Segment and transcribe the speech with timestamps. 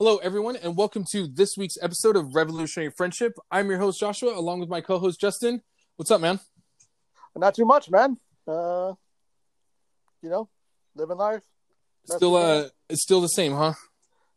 [0.00, 3.34] Hello, everyone, and welcome to this week's episode of Revolutionary Friendship.
[3.48, 5.62] I'm your host, Joshua, along with my co host, Justin.
[5.94, 6.40] What's up, man?
[7.36, 8.16] Not too much, man.
[8.44, 8.94] Uh,
[10.20, 10.48] you know,
[10.96, 11.42] living life.
[12.08, 13.74] Not Still, uh, it's still the same, huh?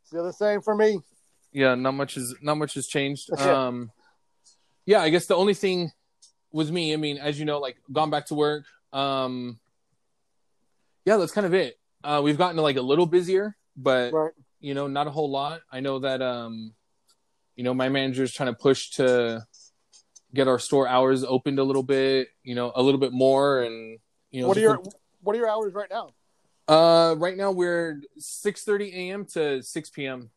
[0.04, 1.00] still the same for me.
[1.52, 3.28] Yeah, not much is not much has changed.
[3.40, 3.92] Um,
[4.86, 5.92] yeah, I guess the only thing
[6.52, 8.64] with me, I mean, as you know, like gone back to work.
[8.94, 9.60] Um,
[11.04, 11.80] yeah, that's kind of it.
[12.04, 14.34] Uh, we've gotten like a little busier, but Right.
[14.60, 15.62] You know, not a whole lot.
[15.72, 16.74] I know that um,
[17.56, 19.46] you know, my manager is trying to push to
[20.34, 24.00] get our store hours opened a little bit, you know, a little bit more, and
[24.32, 24.82] you know, what are your
[25.22, 26.14] What are your hours right now?
[26.68, 29.26] uh, right now we're six thirty a.m.
[29.26, 30.30] to six p.m.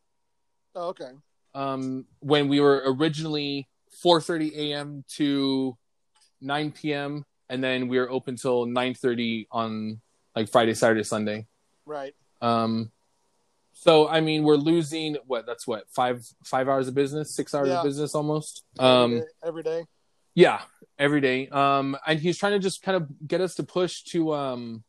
[0.75, 1.11] Oh, okay.
[1.53, 3.67] um, when we were originally
[4.03, 5.03] 4:30 a.m.
[5.15, 5.77] to
[6.39, 7.25] 9 p.m.
[7.49, 9.99] and then we were open till 9:30 on
[10.33, 11.45] like Friday, Saturday, Sunday.
[11.85, 12.15] Right.
[12.41, 12.89] Um,
[13.81, 15.47] so I mean, we're losing what?
[15.47, 17.79] That's what five five hours of business, six hours Yeah.
[17.79, 18.63] of business almost.
[18.77, 19.85] Um, day- every day.
[20.35, 20.61] yeah,
[20.99, 21.47] every day.
[21.49, 24.83] Um, and he's trying to just kind of get us to push to um,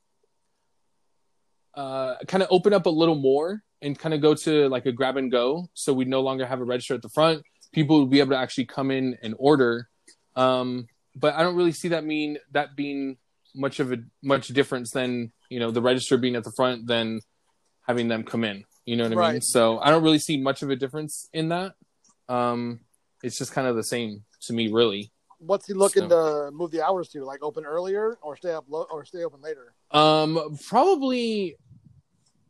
[1.75, 4.93] uh, kind of open up a little more and kind of go to like a
[4.93, 5.69] grab and go.
[5.73, 7.43] So we no longer have a register at the front.
[7.73, 9.89] People would be able to actually come in and order.
[10.37, 13.17] Um, but I don't really see that mean that being
[13.55, 17.21] much of a much difference than you know the register being at the front than
[17.87, 18.65] having them come in.
[18.85, 19.19] You know what I mean?
[19.19, 19.45] Right.
[19.45, 21.75] So I don't really see much of a difference in that.
[22.29, 22.81] Um,
[23.23, 25.13] it's just kind of the same to me, really.
[25.39, 27.25] What's he looking to move the hours to?
[27.25, 29.75] Like open earlier or stay up low or stay open later?
[29.91, 31.57] Um, probably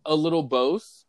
[0.05, 1.05] a little both.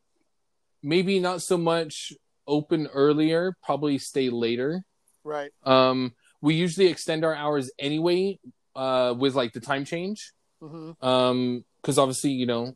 [0.82, 2.14] Maybe not so much
[2.48, 3.56] open earlier.
[3.64, 4.84] Probably stay later.
[5.24, 5.52] Right.
[5.64, 8.40] Um, we usually extend our hours anyway.
[8.76, 10.34] Uh, with like the time change.
[10.60, 12.76] hmm Um, because obviously you know,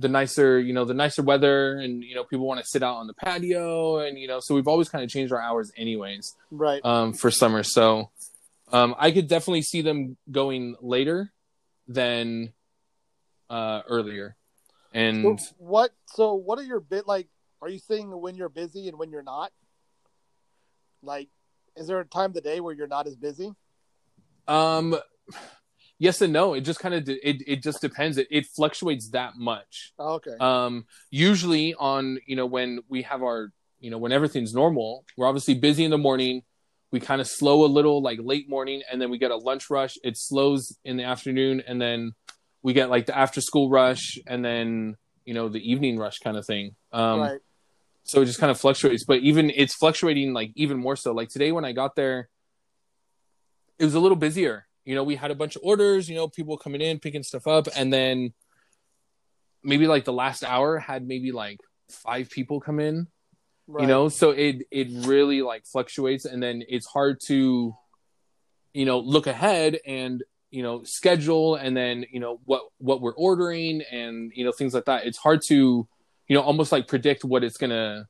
[0.00, 2.96] the nicer you know the nicer weather and you know people want to sit out
[2.96, 6.34] on the patio and you know so we've always kind of changed our hours anyways.
[6.50, 6.80] Right.
[6.84, 7.62] um, for summer.
[7.62, 8.10] So
[8.72, 11.32] um, I could definitely see them going later
[11.86, 12.52] than
[13.50, 14.36] uh, earlier.
[14.92, 15.90] And So what?
[16.06, 17.28] So what are your bit like?
[17.62, 19.52] Are you saying when you're busy and when you're not?
[21.02, 21.28] Like,
[21.76, 23.52] is there a time of the day where you're not as busy?
[24.48, 24.96] um,
[26.00, 26.54] yes and no.
[26.54, 28.18] It just kind of de- it it just depends.
[28.18, 29.92] It, it fluctuates that much.
[30.00, 30.36] Oh, okay.
[30.40, 35.28] Um, usually on you know when we have our you know when everything's normal, we're
[35.28, 36.42] obviously busy in the morning.
[36.90, 39.70] We kind of slow a little like late morning, and then we get a lunch
[39.70, 39.96] rush.
[40.02, 42.14] It slows in the afternoon, and then
[42.62, 46.36] we get like the after school rush, and then you know the evening rush kind
[46.36, 46.74] of thing.
[46.92, 47.40] Um, right.
[48.02, 51.28] so it just kind of fluctuates but even it's fluctuating like even more so like
[51.28, 52.28] today when i got there
[53.78, 56.26] it was a little busier you know we had a bunch of orders you know
[56.26, 58.32] people coming in picking stuff up and then
[59.62, 63.06] maybe like the last hour had maybe like five people come in
[63.72, 63.82] Right.
[63.82, 64.08] you know?
[64.08, 67.72] So it it really like fluctuates and then it's hard to
[68.72, 73.14] you know look ahead and you know schedule and then you know what what we're
[73.14, 75.06] ordering and you know things like that.
[75.06, 75.86] It's hard to
[76.26, 78.08] you know almost like predict what it's gonna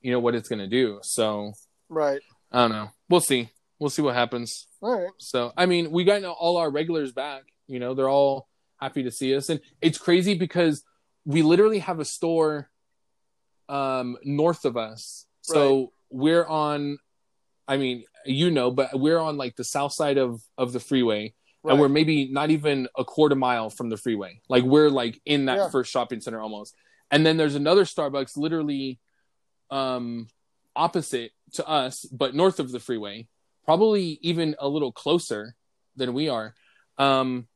[0.00, 1.00] you know what it's gonna do.
[1.02, 1.54] So
[1.88, 2.20] Right.
[2.52, 2.90] i don't know.
[3.08, 4.66] We'll see we'll see what happens.
[4.82, 5.10] All right.
[5.18, 8.48] so i mean we got all our regulars back you know they're all
[8.80, 9.48] happy to see us.
[9.48, 10.84] And it's crazy because
[11.24, 12.70] we literally have a store
[13.68, 15.26] um north of us.
[15.42, 16.98] So we're on
[17.66, 21.34] i mean you know but we're on like the south side of of the freeway.
[21.64, 21.72] Right.
[21.72, 24.40] and we're maybe not even a quarter mile from the freeway.
[24.48, 25.70] Like we're like in that Yeah.
[25.70, 26.74] first shopping center almost.
[27.10, 29.00] And then there's another starbucks literally
[29.70, 30.28] um
[30.76, 33.26] opposite to us but north of the freeway
[33.68, 35.54] probably even a little closer
[35.94, 36.54] than we are
[36.96, 37.46] um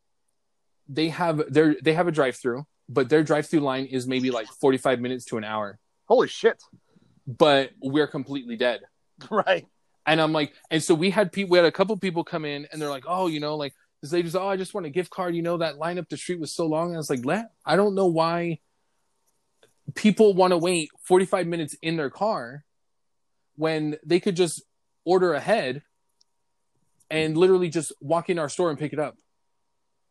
[0.87, 4.31] they have their they have a drive through but their drive through line is maybe
[4.31, 6.63] like 45 minutes to an hour Holy shit.
[7.27, 8.81] but we're completely dead
[9.31, 9.67] Right.
[10.05, 12.67] and I'm like, and so we had people, we had a couple people come in,
[12.71, 15.11] and they're like, oh, you know, like this lady's, oh, I just want a gift
[15.11, 15.35] card.
[15.37, 16.89] You know, that line up the street was so long.
[16.89, 18.59] And I was like, let, I don't know why
[19.95, 22.65] people want to wait 45 minutes in their car
[23.55, 24.63] when they could just
[25.05, 25.83] order ahead
[27.13, 29.17] and literally just walk in our store and pick it up.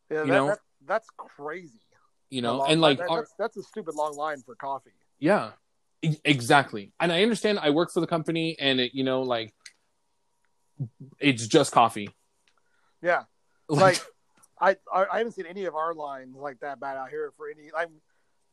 [0.10, 0.20] Yeah.
[0.20, 0.48] You that, know?
[0.48, 1.80] that, that's crazy.
[2.30, 4.92] You know, and like, that- our, that's, that's a stupid long line for coffee.
[5.20, 5.52] yeah,
[6.02, 6.94] exactly.
[7.00, 9.54] And I understand I work for the company, and it, you know, like
[11.20, 12.10] it's just coffee.
[13.02, 13.24] Yeah.
[13.68, 14.00] Like,
[14.62, 17.50] I, I I haven't seen any of our lines like that bad out here for
[17.50, 17.70] any.
[17.78, 17.90] I'm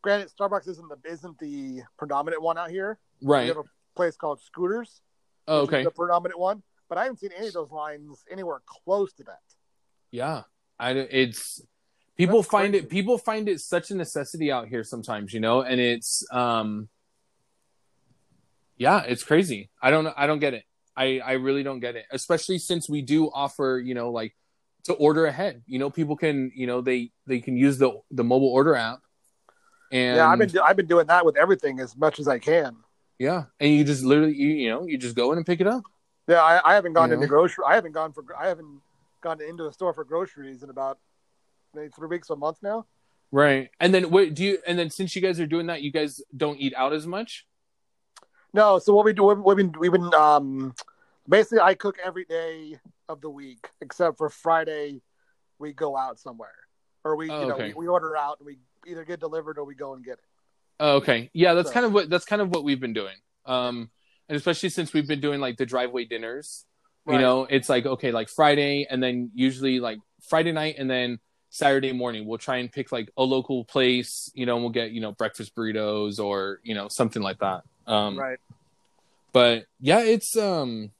[0.03, 2.99] granted Starbucks isn't the isn't the predominant one out here.
[3.23, 3.43] Right.
[3.43, 5.03] We have a place called Scooters.
[5.47, 5.85] Oh, okay.
[5.85, 9.40] The predominant one, but I haven't seen any of those lines anywhere close to that.
[10.11, 10.43] Yeah,
[10.79, 11.61] I it's
[12.17, 12.87] people That's find crazy.
[12.87, 16.88] it people find it such a necessity out here sometimes, you know, and it's um
[18.76, 19.70] Yeah, it's crazy.
[19.82, 20.64] I don't I don't get it.
[20.96, 22.06] I I really don't get it.
[22.11, 24.34] Especially since we do offer, you know, like
[24.84, 25.62] to order ahead.
[25.67, 29.00] You know, people can, you know, they they can use the the mobile order app.
[29.91, 32.76] And yeah, I've been I've been doing that with everything as much as I can.
[33.19, 35.67] Yeah, and you just literally you, you know, you just go in and pick it
[35.67, 35.82] up.
[36.29, 37.31] Yeah, I, I haven't gone You into know?
[37.31, 37.65] grocery.
[37.67, 38.23] I haven't gone for.
[38.39, 38.81] I haven't
[39.23, 40.99] gone into the store for groceries in about
[41.75, 42.87] maybe three weeks, a month now.
[43.33, 43.71] Right.
[43.81, 46.23] And then what do you and then since you guys are doing that, you guys
[46.37, 47.47] don't eat out as much?
[48.55, 50.75] No, so what we do, we've, we've been, we've been, um,
[51.29, 55.03] basically, I cook every day of the week except for Friday.
[55.59, 56.55] We go out somewhere,
[57.05, 57.69] or we, Oh, you know, okay.
[57.69, 60.25] we, we order out and we either get delivered or we go and get it.
[60.81, 61.29] Oh, okay.
[61.35, 63.17] Yeah, that's So- kind of what that's kind of what we've been doing.
[63.45, 63.91] Um
[64.29, 66.65] and especially since we've been doing like the driveway dinners.
[67.11, 69.99] You know, it's like okay, like Friday and then usually like
[70.29, 74.45] Friday night and then Saturday morning we'll try and pick like a local place, you
[74.45, 77.63] know, and we'll get, you know, breakfast burritos or, you know, something like that.
[77.87, 78.39] Um right.
[79.33, 80.91] but yeah, it's um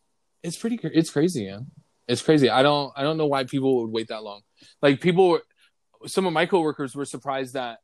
[0.43, 1.61] it's pretty it's crazy, yeah.
[2.07, 2.49] It's crazy.
[2.49, 4.41] I don't I don't know why people would wait that long.
[4.81, 5.43] Like people were
[6.07, 7.81] some of my coworkers were surprised that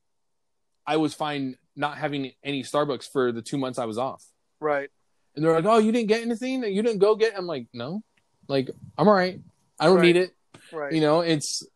[0.86, 4.24] I was fine not having any Starbucks for the 2 months I was off.
[4.60, 4.88] Right.
[5.34, 6.60] And they're like, "Oh, you didn't get anything?
[6.60, 8.02] That you didn't go get?" I'm like, "No.
[8.48, 9.40] Like I'm all right.
[9.80, 10.02] I don't Right.
[10.02, 10.34] need it."
[10.72, 10.92] Right.
[10.92, 11.66] You know, it's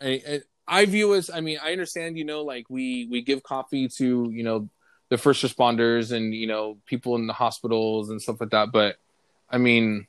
[0.00, 0.40] I, I
[0.82, 4.30] I view as I mean, I understand, you know, like we we give coffee to,
[4.30, 4.68] you know,
[5.08, 8.96] the first responders and, you know, people in the hospitals and stuff like that, but
[9.50, 10.06] I mean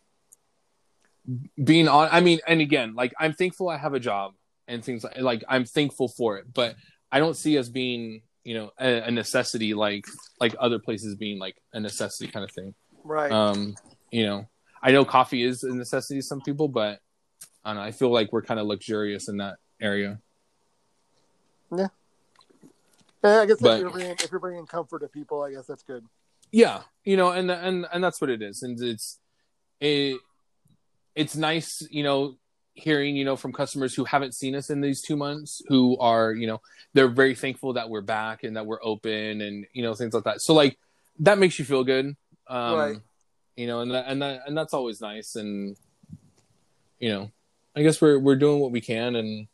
[1.63, 4.33] being on I mean, and again, like I'm thankful I have a job
[4.67, 6.75] and things like like I'm thankful for it, but
[7.11, 10.05] I don't see us being, you know, a, a necessity like
[10.39, 12.73] like other places being like a necessity kind of thing.
[13.09, 13.31] Right.
[13.31, 13.75] Um,
[14.11, 14.47] you know,
[14.81, 16.99] I know coffee is a necessity to some people, but
[17.63, 17.83] I don't know.
[17.83, 20.19] I feel like we're kind of luxurious in that area.
[21.71, 21.87] yeah,
[23.23, 25.83] I guess but- if you're bringing if you're bringing comfort to people, I guess that's
[25.83, 26.05] good.
[26.51, 29.19] Yeah, you know, and and and that's what it is, and it's
[29.79, 30.17] it
[31.15, 32.35] it's nice, you know,
[32.73, 36.33] hearing you know from customers who haven't seen us in these two months, who are
[36.33, 36.61] you know
[36.93, 40.23] they're very thankful that we're back and that we're open and you know things like
[40.23, 40.41] that.
[40.41, 40.79] So like
[41.19, 42.15] that makes you feel good,
[42.49, 42.97] um, Right.
[43.55, 45.75] You know, and that and that and that's always nice, and
[46.99, 47.31] you know,
[47.75, 49.47] I guess we're we're doing what we can, and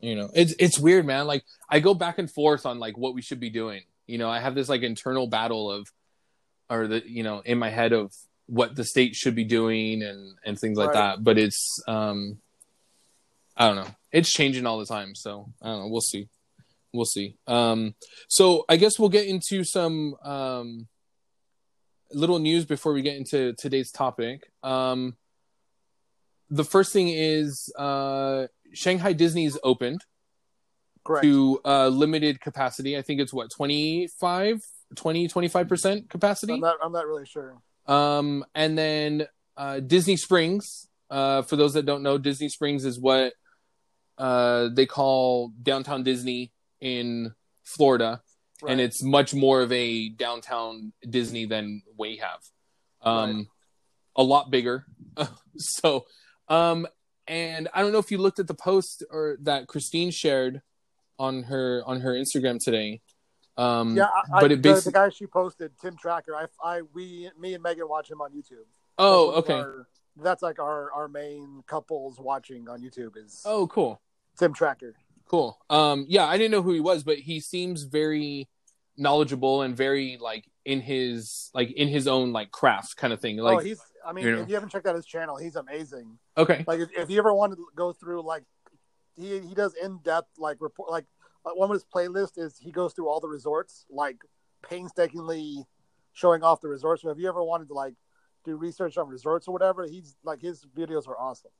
[0.00, 1.26] you know, it's it's weird, man.
[1.26, 3.82] Like I go back and forth on like what we should be doing.
[4.06, 5.86] You know, I have this like internal battle of
[6.68, 8.12] or the you know in my head of
[8.46, 11.14] what the state should be doing and and things like Right.
[11.16, 12.38] that but it's um
[13.56, 16.28] i don't know it's changing all the time so i don't know we'll see
[16.92, 17.94] we'll see um
[18.28, 20.88] so i guess we'll get into some um
[22.12, 25.16] little news before we get into today's topic um
[26.50, 30.00] the first thing is uh shanghai disney's opened
[31.04, 31.24] Correct.
[31.24, 34.60] to uh limited capacity i think it's what 25
[34.96, 36.76] 20 25% capacity I'm not.
[36.82, 37.56] I'm not really sure.
[37.86, 39.26] um, and then
[39.56, 40.88] uh, Disney Springs.
[41.08, 43.32] Uh, for those that don't know, Disney Springs is what
[44.18, 47.34] uh, they call downtown Disney in
[47.64, 48.22] Florida,
[48.62, 48.72] Right.
[48.72, 52.40] and it's much more of a downtown Disney than we have.
[53.02, 53.46] Um, Right.
[54.16, 54.86] A lot bigger.
[55.56, 56.04] so,
[56.48, 56.86] um,
[57.26, 60.62] and I don't know if you looked at the post or that Christine shared
[61.18, 63.00] on her on her Instagram today.
[63.56, 66.34] Um, yeah, I, but it the, the guy she posted, Tim Tracker.
[66.34, 68.64] I, I, we, me and Megan watch him on YouTube.
[68.98, 69.54] Oh, That's okay.
[69.60, 69.86] our-
[70.22, 74.02] that's like our our main couples watching on YouTube is Oh, cool.
[74.38, 74.94] Tim Tracker.
[75.30, 75.56] Cool.
[75.70, 78.48] Um, yeah, I didn't know who he was, but he seems very
[78.96, 83.36] knowledgeable and very like in his like in his own like craft kind of thing.
[83.36, 83.80] Like, oh, he's.
[84.04, 84.42] I mean, you know.
[84.42, 86.18] if you haven't checked out his channel, he's amazing.
[86.36, 88.42] okay, Like, if, if you ever want to go through, like,
[89.14, 90.90] he he does in depth like report.
[90.90, 91.04] Like,
[91.46, 94.16] uh, one of his playlists is he goes through all the resorts, like
[94.68, 95.64] painstakingly
[96.12, 97.02] showing off the resorts.
[97.02, 97.94] So if you ever wanted to like
[98.44, 101.52] do research on resorts or whatever, he's like his videos are awesome.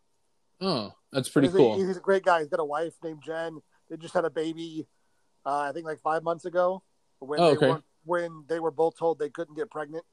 [0.60, 1.76] Oh, that's pretty he's, a- cool.
[1.78, 2.40] he's a great guy.
[2.40, 3.60] He's got a wife named Jen.
[3.88, 4.86] They just had a baby,
[5.44, 6.82] uh, I think like five months ago.
[7.18, 7.68] When Oh, they okay.
[7.70, 10.04] weren't- when they were both told they couldn't get pregnant.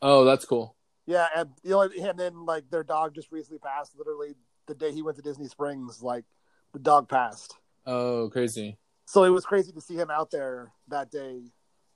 [0.00, 0.76] Oh, that's cool.
[1.06, 3.92] Yeah, and the only and then like their dog just recently passed.
[3.98, 4.34] Literally
[4.66, 6.24] the day he went to Disney Springs, like
[6.72, 7.56] the dog passed.
[7.86, 8.78] Oh, crazy.
[9.06, 11.42] So it was crazy to see him out there that day,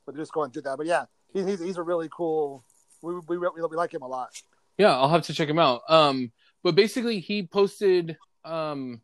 [0.05, 0.77] but just going through that.
[0.77, 2.65] But yeah, he's he's, he's a really cool.
[3.01, 4.31] We, we we we like him a lot.
[4.77, 5.83] Yeah, I'll have to check him out.
[5.89, 9.01] Um, but basically, he posted um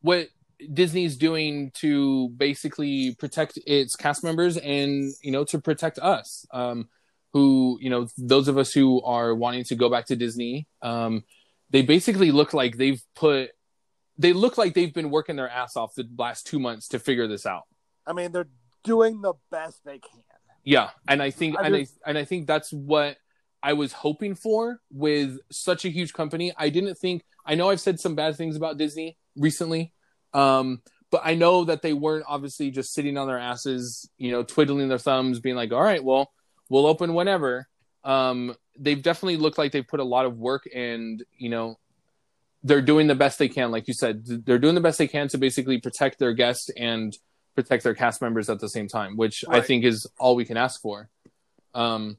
[0.00, 0.28] what
[0.72, 6.46] Disney's doing to basically protect its cast members and you know to protect us.
[6.52, 6.88] Um,
[7.32, 10.66] who you know those of us who are wanting to go back to Disney.
[10.82, 11.24] Um,
[11.70, 13.50] they basically look like they've put.
[14.18, 17.26] They look like they've been working their ass off the last two months to figure
[17.26, 17.62] this out.
[18.06, 18.48] I mean, they're
[18.84, 20.20] doing the best they can.
[20.64, 23.16] Yeah, and I think I and I and I think that's what
[23.62, 26.52] I was hoping for with such a huge company.
[26.56, 29.92] I didn't think I know I've said some bad things about Disney recently.
[30.34, 34.42] Um, but I know that they weren't obviously just sitting on their asses, you know,
[34.42, 36.32] twiddling their thumbs, being like, "All right, well,
[36.70, 37.68] we'll open whenever."
[38.02, 41.78] Um, they've definitely looked like they've put a lot of work, and you know,
[42.64, 43.70] they're doing the best they can.
[43.70, 47.16] Like you said, they're doing the best they can to basically protect their guests and
[47.54, 50.56] protect their cast members at the same time, which I think is all we can
[50.56, 51.10] ask for.
[51.74, 52.16] Um,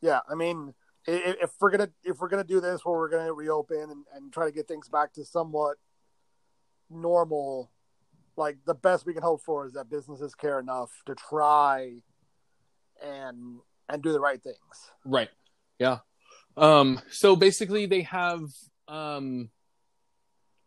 [0.00, 0.74] Yeah, I mean,
[1.06, 4.46] if we're gonna if we're gonna do this, where we're gonna reopen and, and try
[4.46, 5.76] to get things back to somewhat
[6.90, 7.70] normal,
[8.36, 11.94] like the best we can hope for is that businesses care enough to try
[13.02, 14.56] and and do the right things.
[15.04, 15.30] Right.
[15.78, 15.98] Yeah.
[16.56, 18.40] Um, so basically they have
[18.86, 19.50] um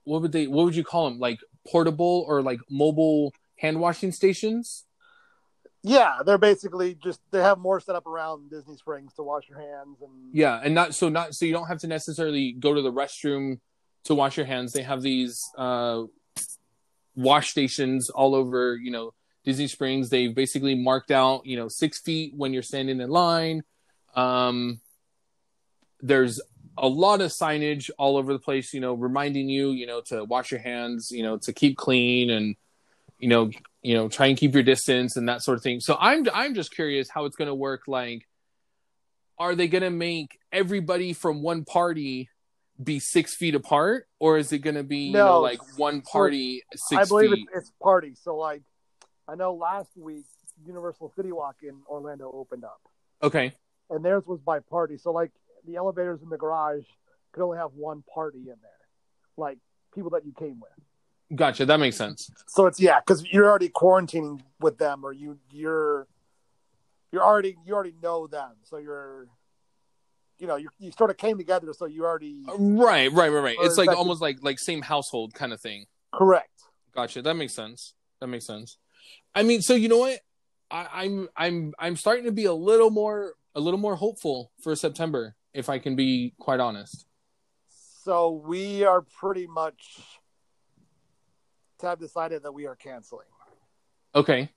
[0.04, 1.20] what would they what would you call them?
[1.20, 4.86] Like portable or like mobile hand washing stations?
[5.84, 9.60] Yeah, they're basically just they have more set up around Disney Springs to wash your
[9.60, 12.82] hands and Yeah, and not so not so you don't have to necessarily go to
[12.82, 13.60] the restroom
[14.04, 14.74] to wash your hands.
[14.74, 16.04] They have these uh
[17.16, 20.10] wash stations all over, you know, Disney Springs.
[20.10, 23.64] They've basically marked out, you know, six feet when you're standing in line.
[24.16, 24.82] Um
[26.00, 26.40] there's
[26.78, 30.24] a lot of signage all over the place, you know, reminding you, you know, to
[30.26, 32.56] wash your hands, you know, to keep clean and
[33.18, 35.80] you know, you know, try and keep your distance and that sort of thing.
[35.80, 38.28] So I'm I'm just curious how it's going to work like
[39.40, 42.30] are they going to make everybody from one party
[42.82, 46.62] be 6 feet apart or is it going to be, you know, like one party
[46.74, 47.48] 6 I believe feet?
[47.54, 48.14] it's, it's party.
[48.22, 48.62] So like,
[49.28, 50.26] I know last week
[50.66, 52.82] Universal City Walk in Orlando opened up,
[53.24, 53.54] Okay.
[53.90, 54.98] and theirs was by party.
[54.98, 55.32] So like
[55.66, 56.84] the elevators in the garage
[57.32, 58.82] could only have one party in there,
[59.38, 59.58] like
[59.96, 60.86] people that you came with.
[61.34, 61.66] Gotcha.
[61.66, 62.30] That makes sense.
[62.48, 66.08] So it's yeah, because you're already quarantining with them, or you you're
[67.12, 69.28] you're already you already know them, so you're
[70.40, 73.58] you know you you sort of came together, so you already Right, right, right, right.
[73.62, 75.86] It's like almost like like same household kind of thing.
[76.14, 76.50] correct.
[76.94, 77.22] Gotcha.
[77.22, 77.94] That makes sense.
[78.20, 78.78] That makes sense.
[79.34, 80.20] I mean, so you know what?
[80.70, 84.76] I, I'm I'm I'm starting to be a little more a little more hopeful for
[84.76, 87.06] September, if I can be quite honest.
[88.04, 90.00] So we are pretty much
[91.82, 93.28] have decided that we are canceling.
[94.16, 94.50] Okay.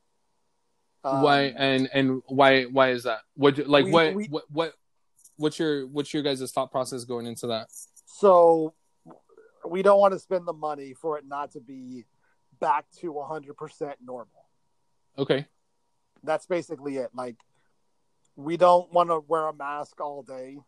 [1.04, 3.20] Um, why and and why why is that?
[3.34, 4.74] What like We- what, we- what what
[5.36, 7.68] what's your what's your guys' thought process going into that?
[8.06, 8.74] So
[9.68, 12.04] we don't want to spend the money for it not to be
[12.60, 14.46] back to 100% normal.
[15.18, 15.46] Okay.
[16.22, 17.10] That's basically it.
[17.14, 17.36] Like,
[18.36, 20.58] we don't want to wear a mask all day.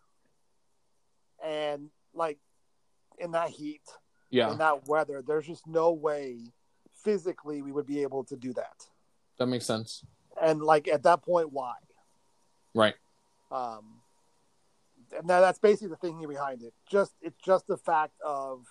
[1.44, 2.38] And, like,
[3.18, 3.82] in that heat,
[4.30, 6.38] Yeah, in that weather, there's just no way
[7.04, 8.84] physically we would be able to do that.
[9.38, 10.04] that makes sense.
[10.42, 11.74] And, like, at that point, why?
[12.74, 12.94] Right.
[13.50, 14.00] Um,
[15.16, 16.74] and that, that's basically the thinking behind it.
[16.90, 18.66] Just it's just the fact of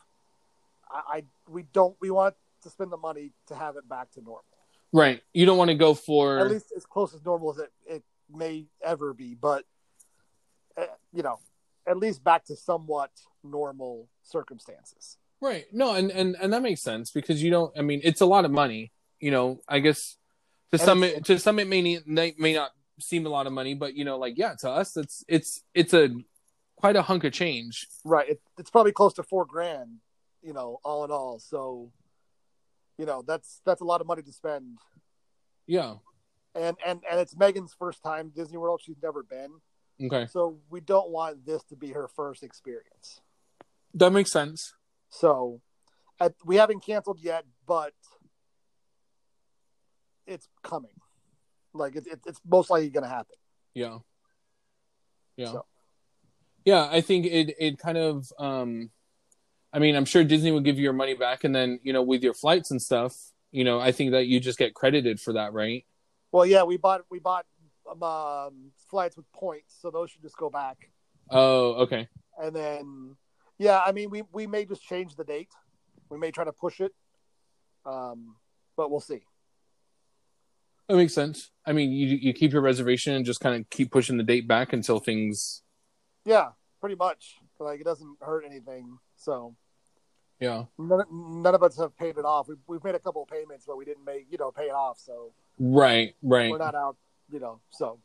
[0.91, 4.21] I, I we don't we want to spend the money to have it back to
[4.21, 4.43] normal,
[4.91, 5.21] Right.
[5.33, 8.03] You don't want to go for at least as close as normal as it, it
[8.33, 9.33] may ever be.
[9.33, 9.63] But
[10.77, 11.39] uh, you know,
[11.87, 13.11] at least back to somewhat
[13.43, 15.17] normal circumstances.
[15.41, 15.65] Right.
[15.71, 17.77] No, and, and and that makes sense because you don't.
[17.77, 18.91] I mean, it's a lot of money.
[19.19, 20.17] You know, I guess
[20.71, 23.47] to And some it, to some it may need, may may not seem a lot
[23.47, 26.09] of money, but you know, like yeah, to us, it's it's it's a
[26.75, 27.87] quite a hunk of change.
[28.03, 28.29] Right.
[28.29, 29.97] It, it's probably close to four grand.
[30.41, 31.39] You know, all in all.
[31.39, 31.91] So,
[32.97, 34.77] you know, that's that's a lot of money to spend.
[35.67, 35.95] Yeah.
[36.53, 38.81] And and and it's Megan's first time Disney World.
[38.83, 39.49] She's never been.
[40.03, 40.27] Okay.
[40.27, 43.21] So we don't want this to be her first experience.
[43.93, 44.73] That makes sense.
[45.19, 45.61] So
[46.19, 47.93] at, we haven't canceled yet, but
[50.25, 50.91] it's coming.
[51.73, 53.35] Like it, it, it's most likely going to happen.
[53.73, 53.99] Yeah.
[55.37, 55.51] Yeah.
[55.51, 55.65] So.
[56.63, 58.89] Yeah, I think it it kind of um
[59.71, 62.01] I mean, I'm sure Disney will give you your money back and then, you know,
[62.01, 63.13] with your flights and stuff,
[63.51, 65.85] you know, I think that you just get credited for that, right?
[66.31, 67.45] Well, yeah, we bought we bought
[67.89, 70.89] um, um, flights with points, so those should just go back.
[71.29, 72.07] Oh, okay.
[72.37, 73.15] And then,
[73.57, 75.49] yeah, I mean, we we may just change the date.
[76.09, 76.93] We may try to push it,
[77.85, 78.35] um,
[78.77, 79.21] but we'll see.
[80.87, 81.51] That makes sense.
[81.65, 84.47] I mean, you you keep your reservation and just kind of keep pushing the date
[84.47, 85.63] back until things.
[86.25, 87.37] Yeah, pretty much.
[87.59, 88.99] Like it doesn't hurt anything.
[89.15, 89.55] So
[90.39, 90.65] Yeah.
[90.77, 91.03] none,
[91.41, 92.47] none of us have paid it off.
[92.49, 94.73] We've, we've made a couple of payments, but we didn't make you know pay it
[94.73, 94.99] off.
[94.99, 96.15] So Right.
[96.21, 96.51] Right.
[96.51, 96.97] we're not out.
[97.31, 97.99] You know, so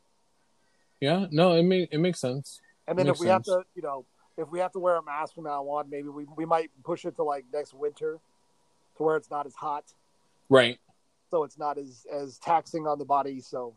[0.99, 1.27] Yeah.
[1.31, 2.61] No, it make it makes sense.
[2.87, 4.05] and then if we have to, you know,
[4.37, 7.05] if we have to wear a mask from now on, maybe we we might push
[7.05, 8.19] it to like next winter,
[8.97, 9.85] to where it's not as hot,
[10.49, 10.79] Right.
[11.29, 13.39] so it's not as as taxing on the body.
[13.41, 13.75] So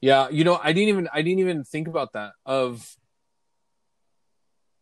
[0.00, 0.28] Yeah.
[0.30, 2.32] You know, I didn't even I didn't even think about that.
[2.44, 2.96] Of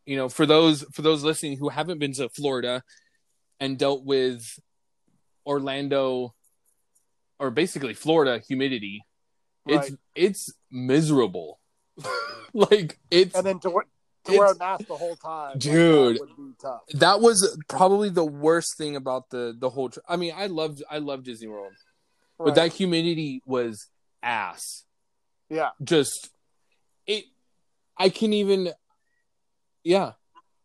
[0.06, 2.82] you know, for those for those listening who haven't been to Florida
[3.60, 4.58] and dealt with
[5.46, 6.34] Orlando
[7.38, 9.02] or basically Florida humidity,
[9.66, 9.98] it's Right.
[10.14, 11.60] it's miserable.
[12.54, 13.82] like it's And then to,
[14.32, 16.18] to wear a mask the whole time, like, that Dude.
[16.36, 16.80] be tough.
[16.94, 19.88] that was probably the worst thing about the the whole.
[19.90, 21.72] Tr- I mean, I loved I loved Disney World,
[22.38, 23.88] but that humidity was
[24.22, 24.84] ass.
[25.48, 26.30] yeah, Just
[27.06, 27.24] it.
[27.96, 28.72] I can even.
[29.84, 30.12] Yeah,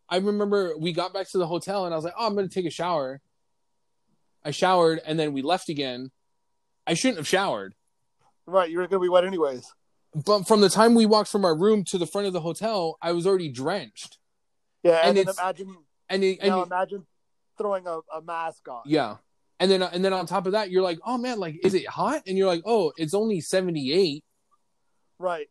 [0.10, 2.48] I remember we got back to the hotel and I was like, "Oh, I'm going
[2.48, 3.22] to take a shower."
[4.44, 6.12] I showered and then we left again.
[6.86, 7.74] I shouldn't have showered,
[8.46, 8.70] right.
[8.70, 9.74] You're gonna be wet anyways.
[10.16, 12.98] But from the time we walked from our room to the front of the hotel,
[13.02, 14.18] I was already drenched.
[14.84, 15.76] Yeah, and, And then imagine
[16.10, 17.06] And it, and now imagine
[17.58, 18.84] throwing a, a mask on.
[18.86, 19.18] Yeah.
[19.60, 21.88] And then and then on top of that, you're like, oh man, like, is it
[21.88, 22.24] hot?
[22.28, 24.24] And you're like, oh, it's only 78,
[25.18, 25.48] Right,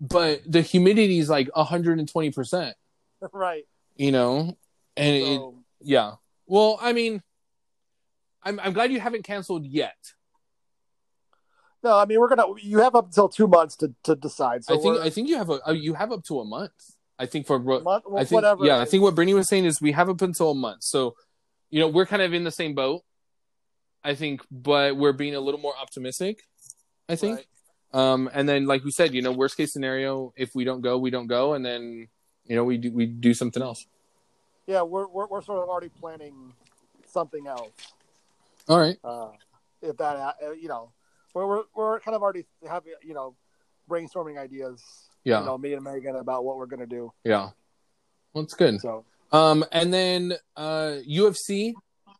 [0.00, 2.76] but the humidity is like 120 percent.
[3.32, 3.64] right.
[3.96, 4.56] You know,
[4.96, 5.40] and it,
[5.80, 6.12] yeah.
[6.46, 7.22] Well, I mean,
[8.42, 9.96] I'm I'm glad you haven't canceled yet.
[11.86, 12.46] No, I mean we're gonna.
[12.60, 14.64] You have up until two months to, to decide.
[14.64, 16.72] So I think I think you have a uh, you have up to a month.
[17.18, 18.64] I think for what month, I think whatever.
[18.64, 20.82] yeah, I think what Brittany was saying is we have up until a month.
[20.82, 21.14] So,
[21.70, 23.02] you know, we're kind of in the same boat.
[24.04, 26.42] I think, but we're being a little more optimistic.
[27.08, 27.36] I think.
[27.36, 27.46] Right.
[28.12, 30.98] Um, and then, like we said, you know, worst case scenario, if we don't go,
[30.98, 32.08] we don't go, and then,
[32.44, 33.86] you know, we do we do something else.
[34.66, 36.52] Yeah, we're, we're we're sort of already planning
[37.06, 37.70] something else.
[38.68, 38.98] All right.
[39.02, 39.30] Uh,
[39.80, 40.90] if that, uh, you know,
[41.36, 43.36] we're, we're we're kind of already having, you know,
[43.88, 44.82] brainstorming ideas.
[45.24, 45.40] Yeah.
[45.40, 47.12] You know, me and Megan about what we're gonna do.
[47.24, 47.50] Yeah.
[48.32, 48.80] Well, it's good.
[48.80, 51.74] So Um, and then uh, UFC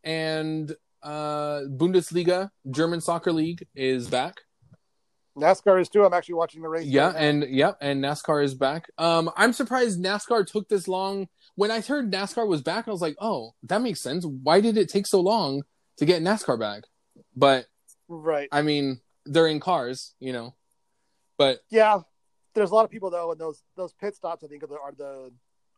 [0.04, 4.34] and uh, Bundesliga, German Soccer League, is back.
[5.36, 6.04] NASCAR is too.
[6.04, 6.86] I'm actually watching the race.
[6.86, 8.88] Yeah, right and yeah, and NASCAR is back.
[8.96, 11.28] Um, I'm surprised NASCAR took this long.
[11.56, 14.24] When I heard NASCAR was back, I was like, oh, that makes sense.
[14.24, 15.62] Why did it take so long
[15.98, 16.84] to get NASCAR back?
[17.34, 17.66] But
[18.08, 18.48] right.
[18.50, 20.54] I mean, they're in cars, you know.
[21.38, 22.00] But Yeah,
[22.54, 24.78] there's a lot of people though, and those those pit stops I think are the
[24.78, 25.30] are the,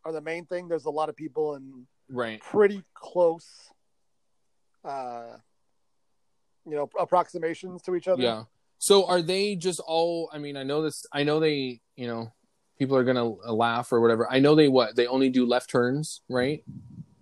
[0.05, 0.67] are the main thing.
[0.67, 3.47] There's a lot of people in right, pretty close,
[4.85, 5.37] uh,
[6.65, 8.21] you know, approximations to each other.
[8.21, 8.43] yeah.
[8.77, 10.29] So are they just all?
[10.31, 11.05] I mean, I know this.
[11.11, 11.81] I know they.
[11.97, 12.31] You know,
[12.77, 14.31] people are gonna laugh or whatever.
[14.31, 16.63] I know they what they only do left turns, right?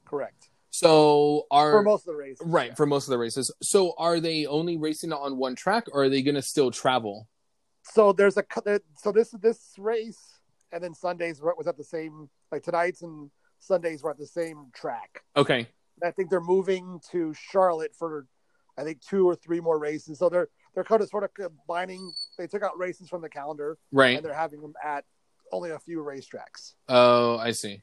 [0.05, 0.49] correct.
[0.69, 2.75] So are For most of the races, right yeah.
[2.75, 3.51] for most of the races.
[3.61, 7.27] So are they only racing on one track, or are they gonna still travel?
[7.83, 8.43] So there's a
[8.97, 10.19] so this this race,
[10.71, 14.67] and then Sundays was at the same like tonight's and Sundays were at the same
[14.73, 15.23] track.
[15.35, 15.67] Okay,
[16.03, 18.27] I think they're moving to Charlotte for,
[18.77, 20.19] I think two or three more races.
[20.19, 22.11] So they're they're kind of sort of combining.
[22.37, 24.15] They took out races from the calendar right.
[24.15, 25.05] and they're having them at
[25.51, 26.73] only a few racetracks.
[26.87, 27.81] Oh, I see.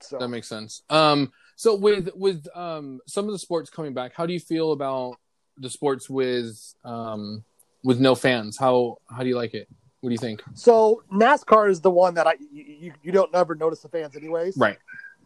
[0.00, 0.82] So That makes sense.
[0.90, 4.72] Um, so with with um some of the sports coming back, how do you feel
[4.72, 5.16] about
[5.58, 7.44] the sports with um
[7.82, 8.56] with no fans?
[8.58, 9.68] How how do you like it?
[10.00, 10.42] What do you think?
[10.54, 14.56] so NASCAR is the one that I you, you, don't ever notice the fans anyways.
[14.56, 14.76] Right,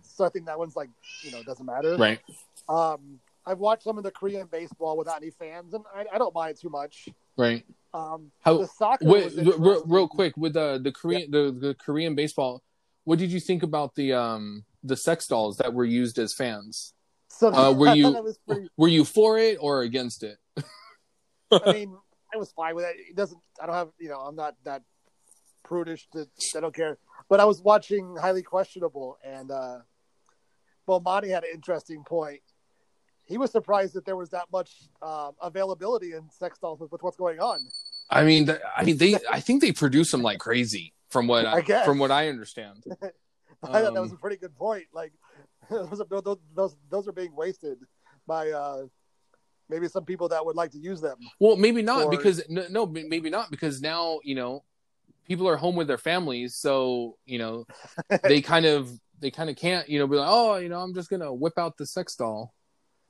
[0.03, 0.91] So I think that one's like
[1.23, 1.97] you know doesn't matter.
[1.97, 2.21] right,
[2.69, 6.35] Um, I've watched some of the Korean baseball without any fans, and I, I don't
[6.35, 7.09] mind too much.
[7.37, 7.65] right.
[7.95, 11.75] Um, How the soccer wait, was real, real, quick with the the Korean the, the
[11.75, 12.63] Korean baseball.
[13.05, 16.95] What did you think about the um the sex dolls that were used as fans?
[17.29, 20.39] So Uh, were you- thought that was pretty, Were you for it or against it?
[21.53, 21.97] I mean,
[22.35, 22.97] I was fine with it.
[23.11, 23.41] It doesn't.
[23.61, 23.89] I don't have.
[23.99, 24.83] You know, I'm not that
[25.65, 26.07] prudish.
[26.13, 26.99] That I don't care.
[27.29, 29.79] But I was watching highly questionable, and uh,
[30.87, 32.41] well, Monty had an interesting point.
[33.25, 34.71] He was surprised that there was that much
[35.03, 37.59] um, availability in sex dolls with, with what's going on.
[38.11, 39.17] I mean, I mean, they.
[39.31, 41.85] I think they produce them like crazy, from what I, I guess.
[41.87, 42.85] from what I understand.
[43.63, 44.85] I thought that was a Um, pretty good point.
[44.93, 45.13] Like
[45.71, 47.79] those, are, those those those are being wasted
[48.27, 48.85] by uh,
[49.69, 51.19] maybe some people that would like to use them.
[51.41, 54.65] Well, maybe not Or- because no, maybe not because now you know
[55.27, 57.65] people are home with their families, so you know
[58.23, 58.91] they kind of
[59.21, 61.59] they kind of can't you know be like, oh, you know, I'm just gonna whip
[61.59, 62.55] out the sex doll.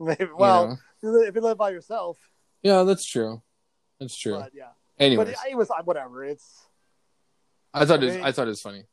[0.00, 1.20] Maybe, you well, know?
[1.22, 2.18] if you live by yourself,
[2.62, 3.42] yeah, that's true.
[4.00, 4.34] That's true.
[4.38, 4.68] but yeah.
[4.98, 6.24] Anyways, But it, it was whatever.
[6.24, 6.66] It's
[7.74, 8.84] I thought I it mean- I thought it was funny.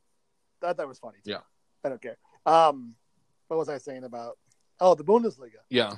[0.63, 1.17] I thought was funny.
[1.23, 1.31] Too.
[1.31, 1.39] Yeah.
[1.83, 2.17] I don't care.
[2.45, 2.95] Um,
[3.47, 4.37] what was I saying about?
[4.79, 5.61] Oh, the Bundesliga.
[5.69, 5.93] Yeah,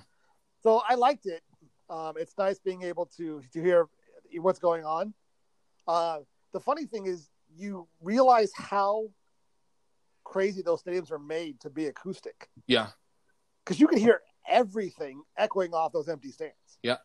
[0.62, 1.42] So I liked it.
[1.90, 3.88] Um, it's nice being able to to hear
[4.40, 5.14] what's going on.
[5.88, 6.20] Uh,
[6.52, 9.10] the funny thing is, you realize how
[10.26, 12.88] crazy those stadiums are made to be acoustic yeah,
[13.64, 16.78] because you can hear everything echoing off those empty stands.
[16.84, 16.98] Yeah.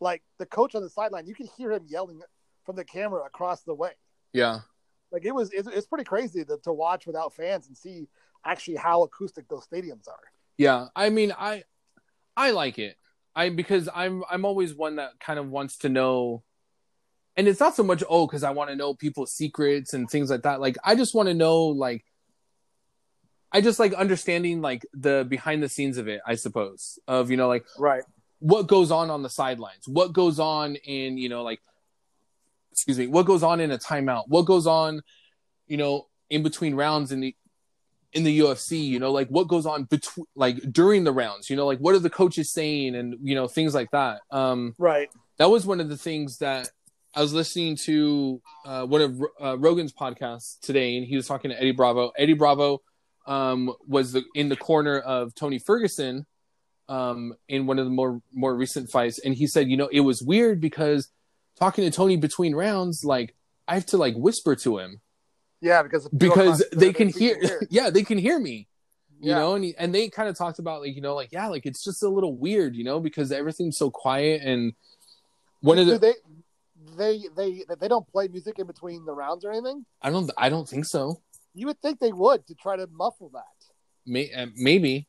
[0.00, 2.22] Like the coach on the sideline, you can hear him yelling
[2.64, 3.92] from the camera across the way.
[4.32, 4.60] yeah,
[5.12, 8.08] Like it was, it's, it's pretty crazy to, to watch without fans and see
[8.44, 10.18] actually how acoustic those stadiums are.
[10.56, 11.64] Yeah, I mean, I
[12.36, 12.96] I like it.
[13.34, 16.42] I because I'm I'm always one that kind of wants to know,
[17.36, 20.30] and it's not so much oh because I want to know people's secrets and things
[20.30, 20.60] like that.
[20.60, 22.04] Like I just want to know like.
[23.54, 26.98] I just like understanding like the behind the scenes of it, I suppose.
[27.06, 28.02] Of you know like Right.
[28.38, 31.60] what goes on on the sidelines, what goes on in you know like,
[32.72, 35.02] excuse me, what goes on in a timeout, what goes on,
[35.66, 37.36] you know, in between rounds in the
[38.12, 41.56] in the UFC, you know, like what goes on between like during the rounds, you
[41.56, 44.20] know, like what are the coaches saying and you know things like that.
[44.30, 45.08] Um, Right.
[45.38, 46.68] that was one of the things that
[47.14, 51.50] I was listening to uh, one of uh, Rogan's podcasts today, and he was talking
[51.50, 52.10] to Eddie Bravo.
[52.18, 52.80] Eddie Bravo
[53.26, 56.26] um, was the, in the corner of Tony Ferguson
[56.88, 60.00] um, in one of the more more recent fights, and he said, you know, it
[60.00, 61.08] was weird because
[61.58, 63.34] talking to Tony between rounds, like
[63.68, 65.00] I have to like whisper to him
[65.60, 68.68] Yeah, because because they can people hear, yeah, they can hear me
[69.20, 69.38] you Yeah.
[69.38, 71.64] know and, he, and they kind of talked about like you know like yeah like
[71.64, 74.72] it's just a little weird you know because everything's so quiet and
[75.60, 76.14] one of the they
[76.96, 79.86] they they they don't play music in between the rounds or anything.
[80.02, 81.20] i don't i don't think so
[81.54, 83.58] You would think they would to try to muffle that.
[84.04, 85.06] May, uh, maybe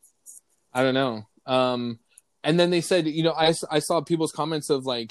[0.72, 1.98] i don't know um
[2.44, 5.10] and then they said you know I, I saw people's comments of like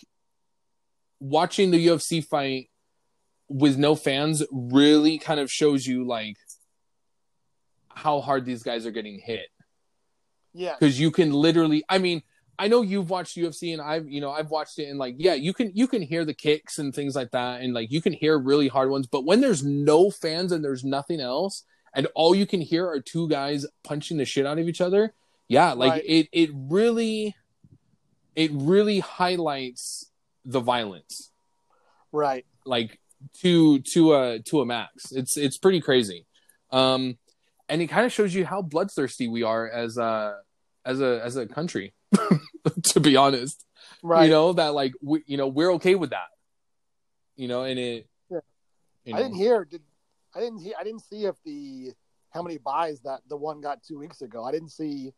[1.23, 2.69] watching the ufc fight
[3.47, 6.35] with no fans really kind of shows you like
[7.89, 9.47] how hard these guys are getting hit
[10.53, 12.23] Yeah, because you can literally i mean
[12.59, 15.33] i know you've watched ufc and i've you know i've watched it and like yeah
[15.33, 18.13] you can you can hear the kicks and things like that and like you can
[18.13, 21.63] hear really hard ones but when there's no fans and there's nothing else
[21.95, 25.13] and all you can hear are two guys punching the shit out of each other
[25.47, 26.03] yeah like Right.
[26.05, 27.35] it it really
[28.35, 30.09] it really highlights
[30.45, 31.31] the violence
[32.11, 32.45] right.
[32.65, 32.99] like
[33.41, 35.11] to to a to a max.
[35.11, 36.25] It's it's pretty crazy.
[36.71, 37.17] Um
[37.69, 40.37] and it kind of shows you how bloodthirsty we are as a
[40.85, 41.93] as a as a country
[42.83, 43.65] to be honest.
[44.01, 44.25] Right.
[44.25, 46.27] You know that like we you know we're okay with that.
[47.35, 48.39] You know and it Yeah.
[49.05, 49.65] you I didn't hear.
[49.65, 49.81] Did
[50.35, 50.73] I didn't hear?
[50.79, 51.93] I didn't see if the
[52.31, 54.43] how many buys that the one got two weeks ago.
[54.43, 55.13] I didn't see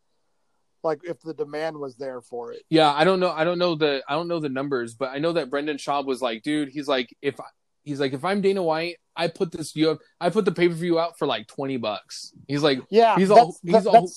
[0.86, 2.62] like if the demand was there for it.
[2.70, 3.30] Yeah, I don't know.
[3.30, 6.06] I don't know the I don't know the numbers, but I know that Brendan Schaub
[6.06, 7.38] was like, dude, he's like, if
[7.84, 10.74] he's like, if I'm Dana White, I put this you I put the pay per
[10.74, 12.32] view out for like twenty bucks.
[12.48, 14.10] He's like, Yeah, He's all- he's that- all-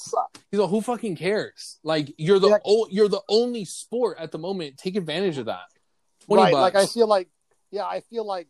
[0.52, 1.80] he's all who fucking cares?
[1.84, 2.58] Like, you're the Yeah.
[2.66, 4.78] o- you're the only sport at the moment.
[4.78, 5.66] Take advantage of that.
[6.26, 6.52] Twenty right.
[6.54, 6.74] bucks.
[6.76, 7.30] Like I feel like,
[7.72, 8.48] yeah, I feel like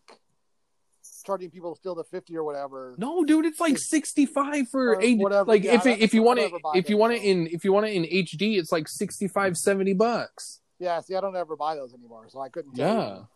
[1.30, 2.96] charging people still the fifty or whatever.
[2.98, 5.46] no, dude, it's like sixty five for Or H- whatever.
[5.48, 7.72] Like Yeah, if it, if you want it if you want it in if you
[7.72, 10.62] want it in HD, it's like 65 70 bucks.
[10.80, 12.76] Yeah, see, I don't ever buy those anymore, so I couldn't.
[12.78, 13.16] Yeah.
[13.16, 13.28] you.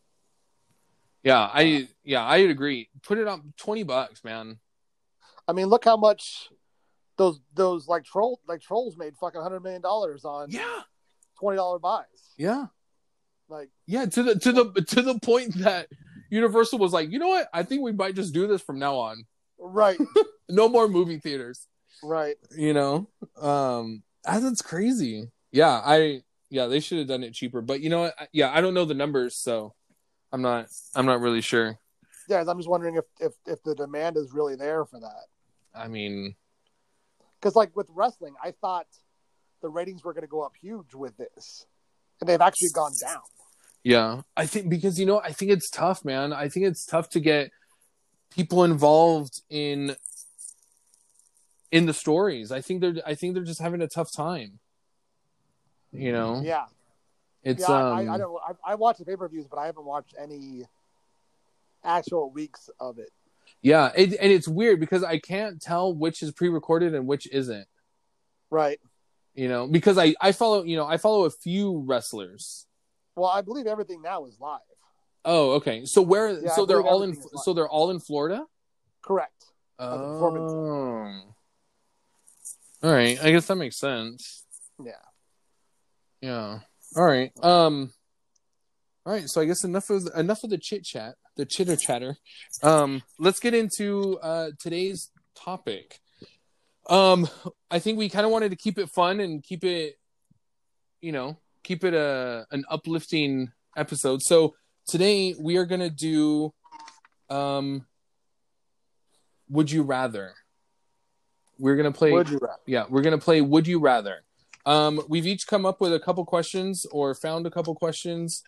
[1.24, 2.90] Yeah, I yeah, I would agree.
[3.04, 4.60] Put it on 20 bucks, man.
[5.48, 6.50] I mean, look how much
[7.18, 10.82] those those like troll like trolls made fucking hundred million dollars on Yeah.
[11.40, 12.06] twenty dollar buys.
[12.38, 12.66] Yeah.
[13.50, 15.88] Like, Yeah, to the to the to the point that
[16.34, 17.48] Universal was like, "You know what?
[17.54, 19.26] I think we might just do this from now on.
[19.60, 19.98] right,
[20.50, 21.68] No more movie theaters."
[22.04, 22.36] right.
[22.58, 23.08] you know
[23.40, 27.90] um ah, that's crazy yeah i yeah they should have done it cheaper but you
[27.90, 29.74] know what yeah i don't know the numbers so
[30.34, 31.78] i'm not i'm not really sure
[32.28, 35.26] Yeah, I'm just wondering if if if the demand is really there for that.
[35.74, 36.36] i mean
[37.40, 38.88] Because like with wrestling, I thought
[39.62, 41.66] the ratings were going to go up huge with this,
[42.20, 43.22] and they've actually gone down.
[43.84, 47.10] Yeah i think because you know i think it's tough man i think it's tough
[47.10, 47.52] to get
[48.32, 49.96] people involved in
[51.72, 54.60] in the stories i think they're i think they're just having a tough time
[55.92, 56.66] you know Yeah,
[57.44, 57.76] it's yeah.
[57.90, 58.40] um I, I don't.
[58.66, 60.64] I, I watch the pay per views, but I haven't watched any
[61.84, 63.10] actual weeks of it.
[63.62, 67.68] yeah it, and it's weird because i can't tell which is pre-recorded and which isn't
[68.50, 68.80] Right.
[69.36, 72.66] you know because i i follow you know i follow a few wrestlers
[73.16, 74.60] Well, I believe everything now is live.
[75.26, 75.86] oh okay.
[75.86, 77.44] So where Yeah, I so they're all in everything is live.
[77.44, 78.46] so they're all in florida?
[79.02, 79.46] Correct.
[79.80, 81.22] oh.
[82.84, 83.18] all right.
[83.22, 84.44] I guess that makes sense.
[84.84, 84.92] Yeah.
[86.22, 86.60] yeah.
[86.96, 87.32] All right.
[87.44, 87.92] Um
[89.06, 89.28] all right.
[89.30, 92.16] So i guess enough of enough of the chit chat the chitter chatter.
[92.62, 96.00] Um let's get into uh today's topic.
[96.90, 97.28] Um
[97.72, 99.96] i think we kind of wanted to keep it fun and keep it
[101.02, 104.54] you know keep it a an uplifting episode so
[104.88, 106.54] today we are gonna do
[107.30, 107.86] um
[109.50, 110.34] would you rather
[111.60, 112.60] we're gonna play Would you rather?
[112.66, 114.24] yeah we're gonna play would you rather
[114.66, 118.44] um we've each come up with a couple questions or found a couple questions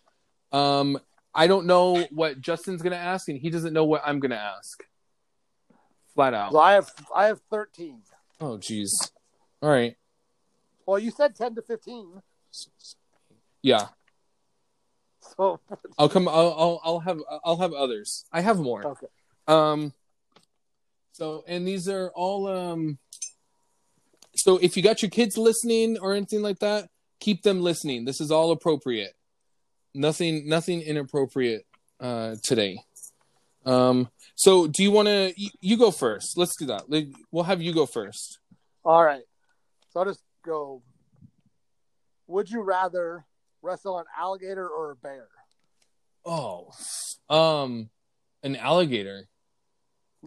[0.52, 0.98] um
[1.34, 4.82] i don't know what justin's gonna ask and he doesn't know what i'm gonna ask
[6.14, 6.50] flat out.
[6.52, 8.00] So I have I have thirteen.
[8.40, 8.88] Oh, jeez.
[9.60, 9.94] All right.
[10.86, 12.22] Well, you said ten to fifteen.
[13.66, 13.88] Yeah,
[15.36, 15.58] So
[15.98, 16.28] I'll come.
[16.28, 18.24] I'll, I'll I'll have I'll have others.
[18.32, 18.86] I have more.
[18.86, 19.06] okay.
[19.48, 19.92] Um.
[21.12, 22.98] So and these are all um.
[24.36, 28.04] So if you got your kids listening or anything like that, keep them listening.
[28.04, 29.14] This is all appropriate.
[29.94, 31.66] Nothing nothing inappropriate
[31.98, 32.78] uh today.
[33.64, 34.08] Um.
[34.36, 35.32] So do you want to?
[35.36, 36.38] You, you go first.
[36.38, 36.88] Let's do that.
[36.88, 38.38] Like, We'll have you go first.
[38.84, 39.24] All right.
[39.90, 40.82] So I'll just go.
[42.28, 43.24] Would you rather
[43.66, 45.28] wrestle an alligator or a bear?
[46.24, 46.70] Oh,
[47.28, 47.90] um,
[48.42, 49.28] an alligator.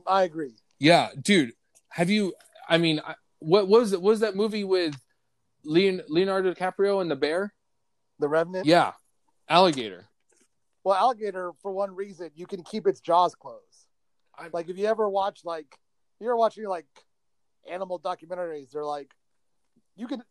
[0.06, 0.56] I agree.
[0.80, 1.54] Yeah, dude.
[1.89, 2.34] Have you?
[2.67, 4.02] I mean, I- what was it?
[4.02, 4.95] What was that movie with
[5.63, 7.54] Leon, Leonardo DiCaprio and the bear?
[8.19, 8.65] The Revenant.
[8.65, 8.93] Yeah,
[9.47, 10.06] alligator.
[10.84, 13.63] Well, alligator for one reason you can keep its jaws closed.
[14.38, 15.67] I- Like if you ever watch like
[16.19, 16.86] if you're watching like
[17.69, 19.13] animal documentaries, they're like
[19.95, 20.21] you can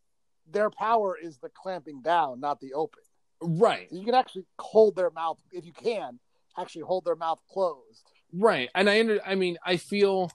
[0.50, 3.02] their power is the clamping down, not the open.
[3.40, 6.18] Right, You can actually hold their mouth if you can
[6.58, 8.10] actually hold their mouth closed.
[8.32, 8.68] right.
[8.74, 9.20] And I under.
[9.24, 10.30] I mean, I feel.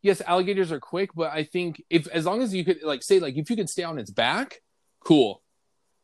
[0.00, 3.18] Yes, alligators are quick, but I think if as long as you could like say
[3.18, 4.60] like if you could stay on its back,
[5.04, 5.42] cool.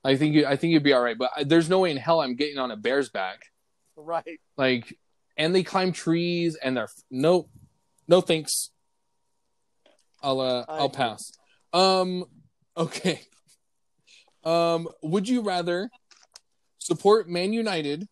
[0.03, 0.47] I think you.
[0.47, 1.17] I think you'd be all right.
[1.17, 3.53] But I, there's no way in hell I'm getting on a bear's back.
[3.97, 4.40] Right.
[4.57, 4.99] Like,
[5.37, 7.49] and they climb trees and they're no
[8.09, 8.71] no thanks.
[10.23, 11.31] I'll uh, I I'll pass.
[11.73, 12.25] Um,
[12.77, 13.21] okay.
[14.45, 15.91] Um, would you rather
[16.79, 18.09] support Man United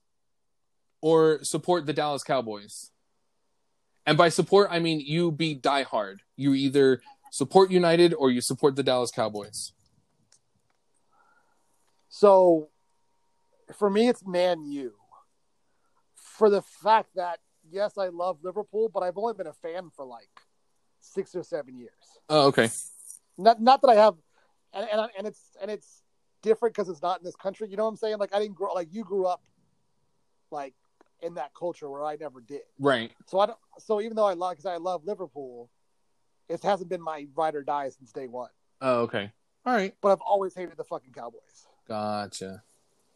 [1.01, 2.91] or support the Dallas Cowboys?
[4.07, 6.17] And by support, I mean you be diehard.
[6.37, 9.73] You either support United or you support the Dallas Cowboys.
[12.09, 12.69] So
[13.77, 14.93] for me, it's Man U.
[16.15, 17.39] For the fact that,
[17.71, 20.29] yes, I love Liverpool, but I've only been a fan for like
[21.01, 21.91] six or seven years.
[22.29, 22.69] Oh, okay.
[23.39, 24.15] Not, not that I have,
[24.73, 26.03] and, and, and it's, and it's
[26.43, 27.69] different because it's not in this country.
[27.69, 28.19] You know what I'm saying?
[28.19, 29.43] Like I didn't grow, like you grew up
[30.51, 30.75] like
[31.23, 32.63] in that culture where I never did.
[32.79, 33.13] Right.
[33.27, 35.71] So I don't, so even though I love, because I love Liverpool,
[36.49, 38.51] it hasn't been my ride or die since day one.
[38.81, 39.33] Oh, okay.
[39.65, 39.95] All right.
[40.01, 41.67] But I've always hated the fucking Cowboys.
[41.89, 42.63] Gotcha.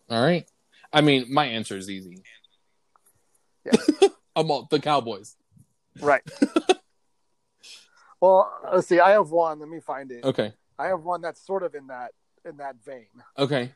[0.08, 0.48] All right.
[0.92, 2.22] I mean, my answer is easy.
[3.64, 3.72] Yeah.
[4.36, 5.36] I'm all the Cowboys.
[6.00, 6.22] Right.
[8.20, 9.00] well, let's see.
[9.00, 9.58] I have one.
[9.58, 10.24] Let me find it.
[10.24, 10.52] Okay.
[10.78, 12.12] I have one that's sort of in that
[12.44, 13.08] in that vein.
[13.38, 13.72] Okay.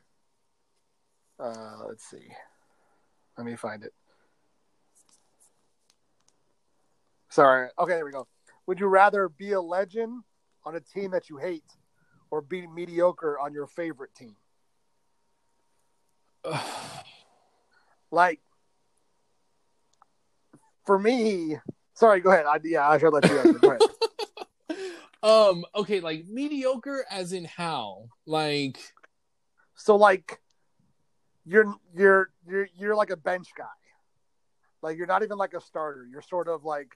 [1.38, 2.28] Uh, let's see.
[3.36, 3.92] Let me find it.
[7.30, 7.68] Sorry.
[7.78, 8.26] Okay, there we go.
[8.66, 10.22] Would you rather be a legend
[10.64, 11.64] on a team that you hate,
[12.30, 14.36] or be mediocre on your favorite team?
[18.12, 18.40] Like,
[20.84, 21.58] for me,
[21.94, 22.18] sorry.
[22.18, 22.44] Go ahead.
[22.44, 23.52] I, yeah, I should let you answer.
[23.60, 23.80] Go ahead.
[25.22, 25.64] um.
[25.74, 26.00] Okay.
[26.00, 28.08] Like mediocre, as in how?
[28.26, 28.78] Like.
[29.74, 30.40] So like
[31.46, 33.64] you're you're you're you're like a bench guy.
[34.82, 36.06] Like you're not even like a starter.
[36.10, 36.88] You're sort of like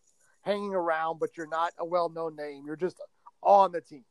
[0.43, 2.65] hanging around, but you're not a well-known name.
[2.67, 3.01] You're just
[3.43, 4.05] on the team.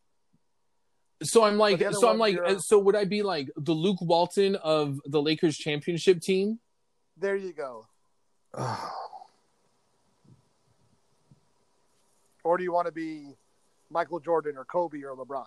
[1.24, 1.74] So I'm like.
[1.74, 2.36] But the other So I'm like.
[2.36, 6.60] you're- uh, So would I be like the Luke Walton of the Lakers championship team?
[7.18, 7.88] There you go.
[12.44, 13.38] Or do you want to be
[13.94, 15.46] Michael Jordan or Kobe or LeBron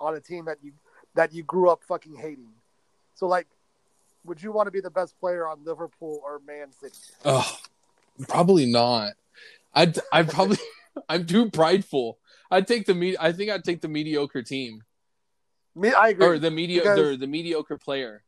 [0.00, 0.72] on a team that you
[1.14, 2.52] that you grew up fucking hating?
[3.14, 3.46] So like,
[4.24, 6.94] would you want to be the best player on Liverpool or Man City?
[7.24, 7.58] Oh,
[8.28, 9.14] probably not.
[9.74, 9.98] I'd.
[10.12, 10.58] I probably.
[11.08, 12.18] I'm too prideful.
[12.50, 13.16] I'd take the me.
[13.18, 14.82] I think I'd take the mediocre team
[15.74, 16.26] Me, I agree.
[16.26, 16.82] or the media.
[16.82, 18.22] Because- The, the mediocre player.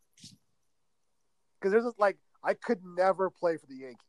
[1.61, 4.08] because there's like I could never play for the Yankees.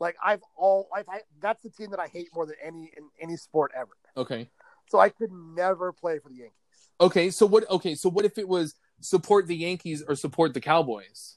[0.00, 3.08] Like I've all I've I, that's the team that I hate more than any in
[3.20, 3.90] any sport ever.
[4.16, 4.48] Okay.
[4.90, 6.52] So I could never play for the Yankees.
[7.00, 7.30] Okay.
[7.30, 7.68] So what?
[7.70, 7.94] Okay.
[7.94, 11.36] So what if it was support the Yankees or support the Cowboys?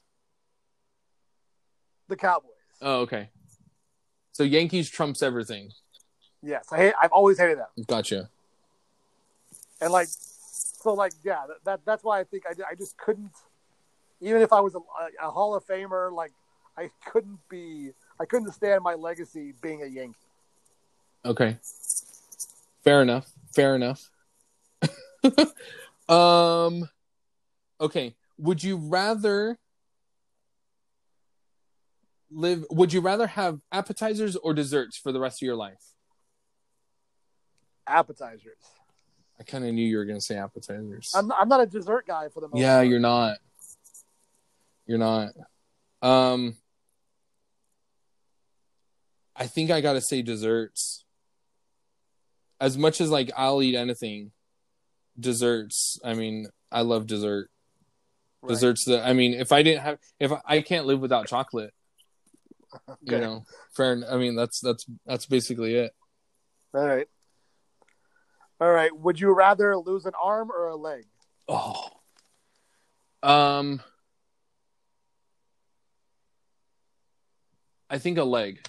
[2.08, 2.50] The Cowboys.
[2.80, 3.30] Oh, okay.
[4.32, 5.70] So Yankees trumps everything.
[6.42, 6.94] yes, I hate.
[7.00, 7.68] I've always hated them.
[7.86, 8.30] Gotcha.
[9.80, 13.32] And like, so like, yeah, that, that that's why I think I, I just couldn't.
[14.20, 14.80] Even if I was a,
[15.26, 16.32] a Hall of Famer, like
[16.76, 17.90] I couldn't be.
[18.22, 20.14] I couldn't stand my legacy being a Yankee.
[21.24, 21.56] Okay.
[22.84, 23.28] Fair enough.
[23.52, 24.08] Fair enough.
[26.08, 26.88] um.
[27.80, 28.14] Okay.
[28.38, 29.58] Would you rather
[32.30, 32.64] live?
[32.70, 35.82] Would you rather have appetizers or desserts for the rest of your life?
[37.88, 38.58] Appetizers.
[39.40, 41.10] I kind of knew you were going to say appetizers.
[41.12, 42.60] I'm I'm not a dessert guy for the most.
[42.60, 42.86] yeah, part.
[42.86, 43.38] you're not.
[44.86, 45.30] You're not.
[46.02, 46.56] Um.
[49.36, 51.04] I think I gotta say desserts.
[52.60, 54.32] As much as like I'll eat anything,
[55.18, 55.98] desserts.
[56.04, 57.50] I mean, I love dessert.
[58.42, 58.50] Right.
[58.50, 61.72] Desserts that I mean, if I didn't have, if I, I can't live without chocolate,
[63.02, 64.02] you know, fair.
[64.10, 65.92] I mean, that's that's that's basically it.
[66.74, 67.08] All right.
[68.60, 68.96] All right.
[68.96, 71.04] Would you rather lose an arm or a leg?
[71.48, 71.88] Oh,
[73.22, 73.80] um,
[77.88, 78.66] I think a leg.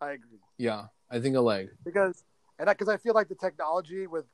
[0.00, 1.70] I agree Yeah, I think a leg.
[1.84, 2.24] because,
[2.58, 4.24] and because I, feel like the technology with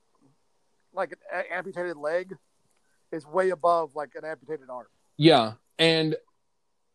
[0.93, 2.35] like an a- amputated leg
[3.13, 4.87] is way above like an amputated arm.
[5.17, 6.17] Yeah, and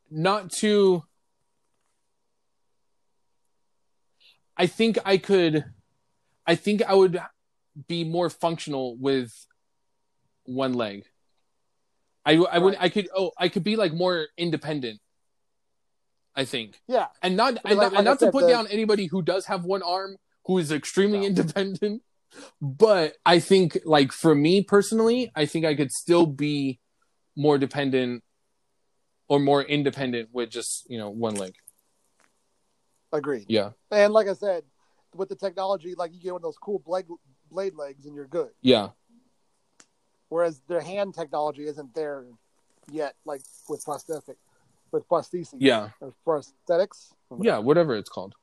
[0.10, 1.03] not to.
[4.58, 5.65] I think I could.
[6.45, 7.21] I think I would
[7.88, 9.32] be more functional with
[10.43, 11.05] one leg.
[12.25, 14.99] I I would I could oh I could be like more independent.
[16.39, 17.08] I think, Yeah.
[17.21, 19.47] and not and like- not, like and not to put the- down anybody who does
[19.47, 21.25] have one arm who is extremely No.
[21.25, 22.02] independent.
[22.62, 26.80] But I think, like for me personally, I think I could still be
[27.36, 28.23] more dependent
[29.28, 31.56] or more independent with just you know one leg.
[33.12, 33.47] Agreed.
[33.49, 34.63] Yeah, And like I said,
[35.15, 37.08] with the technology, like you get one of those cool blade
[37.52, 38.52] blade legs and you're good.
[38.62, 38.89] yeah,
[40.30, 42.25] Whereas their hand technology isn't there
[42.91, 44.38] yet, like with prosthetic,
[44.91, 47.13] with prostheses, yeah, or prosthetics.
[47.41, 47.58] yeah.
[47.58, 48.36] Whatever it's called.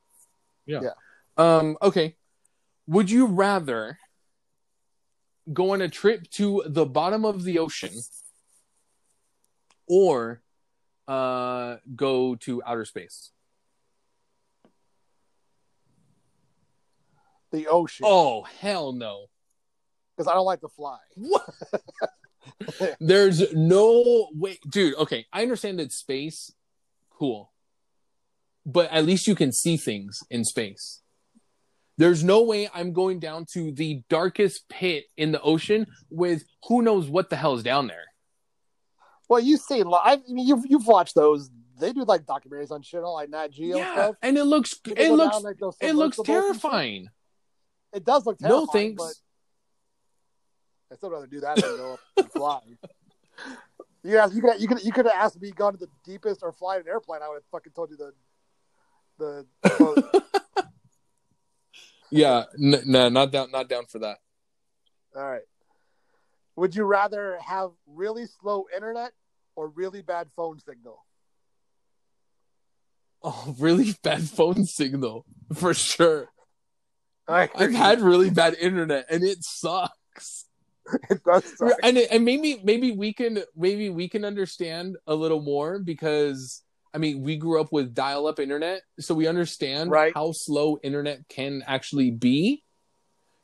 [0.66, 0.80] Yeah.
[0.82, 0.90] Yeah.
[1.36, 1.76] Um.
[1.82, 2.16] Okay.
[2.86, 3.98] Would you rather
[5.52, 7.92] go on a trip to the bottom of the ocean,
[9.86, 10.42] or
[11.08, 13.30] uh go to outer space?
[17.52, 19.26] The ocean, Oh hell no!
[20.16, 20.98] because I don't like to fly.
[21.14, 21.48] What?
[23.00, 24.94] There's no way, dude.
[24.96, 26.52] Okay, I understand that space,
[27.10, 27.52] cool,
[28.64, 31.00] but at least you can see things in space.
[31.98, 36.82] There's no way I'm going down to the darkest pit in the ocean with who
[36.82, 38.04] knows what the hell is down there.
[39.28, 41.50] Well, you see, I mean, you've you've watched those.
[41.80, 44.16] They do like documentaries on shit, all like Nat Geo yeah, stuff.
[44.22, 46.62] and it looks, People it looks, down, like, those it looks submersibles and shit.
[46.62, 47.08] terrifying.
[47.92, 48.60] It does look terrifying.
[48.60, 49.22] No thanks.
[50.88, 52.60] But I still rather do that than go up and fly.
[54.02, 56.42] You asked, you could you could you could have asked me gone to the deepest
[56.42, 57.22] or fly an airplane.
[57.22, 58.12] I would have fucking told you the
[59.18, 59.46] the.
[62.10, 64.18] Yeah, n- no, not down, not down for that.
[65.16, 65.42] All right.
[66.54, 69.12] Would you rather have really slow internet
[69.56, 71.04] or really bad phone signal?
[73.22, 76.28] Oh, really bad phone signal for sure.
[77.56, 80.46] I've had really bad internet and it sucks.
[81.10, 81.72] it does suck.
[81.82, 86.62] And and maybe maybe we can maybe we can understand a little more because
[86.94, 90.12] I mean we grew up with dial up internet, so we understand Right.
[90.14, 92.62] how slow internet can actually be.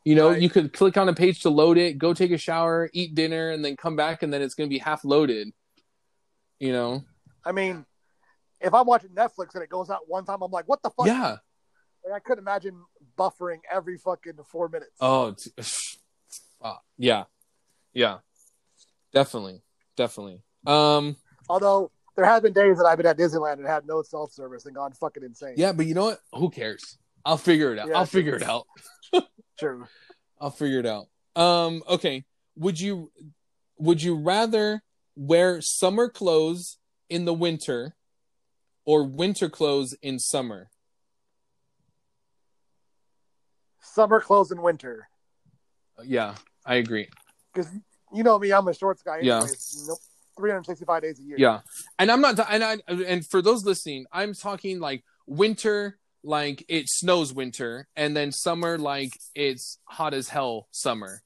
[0.04, 0.42] You know, Right.
[0.42, 3.50] you could click on a page to load it, go take a shower, eat dinner,
[3.50, 5.52] and then come back, and then it's going to be half loaded.
[6.58, 7.04] You know,
[7.44, 7.86] I mean,
[8.60, 11.06] if I'm watching Netflix and it goes out one time, I'm like, what the fuck?
[11.06, 11.36] yeah.
[12.04, 12.82] Like, I couldn't imagine
[13.16, 14.90] buffering every fucking four minutes.
[15.00, 15.34] Oh,
[16.62, 17.24] t- uh, yeah,
[17.92, 18.18] yeah,
[19.12, 19.62] definitely,
[19.96, 20.42] definitely.
[20.66, 21.16] Um,
[21.48, 24.66] Although there have been days that I've been at Disneyland and had no self service
[24.66, 25.54] and gone fucking insane.
[25.56, 26.20] yeah, but you know what?
[26.34, 26.98] Who cares?
[27.24, 27.88] I'll figure it out.
[27.88, 28.66] Yeah, I'll figure it out.
[29.58, 29.86] True.
[30.40, 31.06] I'll figure it out.
[31.36, 32.24] Um, okay.
[32.56, 33.10] Would you
[33.78, 34.82] would you rather
[35.16, 37.94] wear summer clothes in the winter
[38.84, 40.68] or winter clothes in summer?
[43.80, 45.08] Summer clothes in winter.
[46.04, 47.08] Yeah, I agree.
[47.52, 47.70] Because
[48.12, 49.20] you know me, I'm a shorts guy.
[49.22, 49.38] Yeah.
[49.38, 49.96] Anyways, you know,
[50.38, 51.36] 365 days a year.
[51.38, 51.60] Yeah,
[51.98, 52.38] and I'm not.
[52.50, 58.16] And I and for those listening, I'm talking like winter, like it snows winter, and
[58.16, 61.22] then summer, like it's hot as hell summer.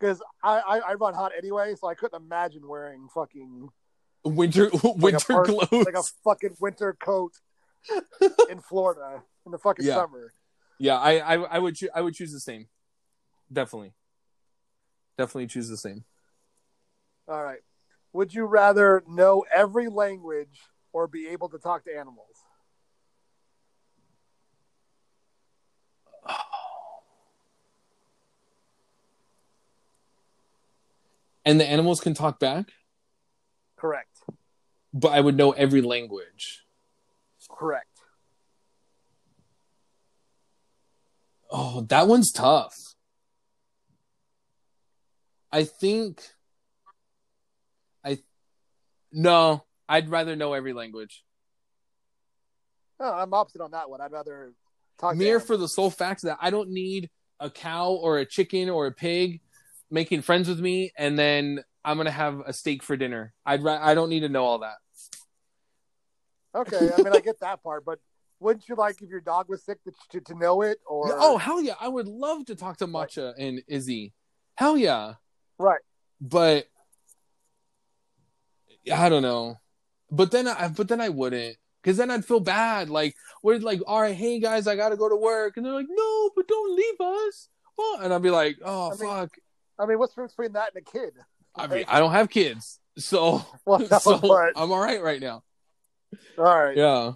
[0.00, 3.68] Because I, I, I run hot anyway, so I couldn't imagine wearing fucking
[4.24, 5.84] Winter, winter part- clothes.
[5.86, 7.32] like a fucking winter coat
[8.48, 9.94] in Florida in the fucking Yeah.
[9.94, 10.32] summer.
[10.78, 12.68] Yeah, I, I, I would, choo- I would choose the same.
[13.52, 13.92] Definitely,
[15.18, 16.04] definitely choose the same.
[17.26, 17.60] All right.
[18.14, 20.60] Would you rather know every language
[20.92, 22.36] or be able to talk to animals?
[31.44, 32.66] And the animals can talk back,
[33.76, 34.18] Correct.
[34.92, 36.64] but I would know every language.
[37.50, 37.86] Correct.
[41.50, 42.87] Oh, that one's tough.
[45.50, 46.22] I think
[48.04, 48.18] I
[49.12, 51.24] no, I'd rather know every language.
[53.00, 54.00] Oh, I'm opposite on that one.
[54.00, 54.52] I'd rather
[54.98, 58.68] talk Mere for the sole fact that I don't need a cow or a chicken
[58.68, 59.40] or a pig
[59.90, 63.32] making friends with me, and then I'm gonna have a steak for dinner.
[63.46, 64.76] I'd ra- I don't need to know all that.
[66.54, 68.00] Okay, I mean I get that part, but
[68.40, 71.38] wouldn't you like if your dog was sick to, to, to know it or Oh
[71.38, 71.74] hell yeah!
[71.80, 74.12] I would love to talk to Matcha and Izzy.
[74.56, 75.14] Hell yeah!
[75.58, 75.80] Right?
[76.20, 76.66] But
[78.92, 79.58] I don't know.
[80.10, 81.56] But then I but then I wouldn't.
[81.84, 82.90] Cause then I'd feel bad.
[82.90, 85.56] Like we're like, all right, hey guys, I gotta go to work.
[85.56, 87.48] And they're like, no, but don't leave us.
[87.76, 89.30] Well, and I'd be like, oh I mean, fuck.
[89.78, 91.12] I mean, what's the difference between that and a kid?
[91.54, 92.80] I mean, I don't have kids.
[92.98, 95.44] So, Well, no, so but I'm all right right now.
[96.36, 97.12] all right, Yeah.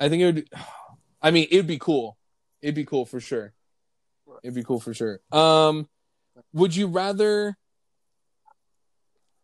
[0.00, 0.48] I think it would
[1.22, 2.16] I mean, it'd be cool.
[2.62, 3.52] It'd be cool for sure.
[4.42, 5.20] It'd be cool for sure.
[5.30, 5.88] Um
[6.52, 7.56] would you rather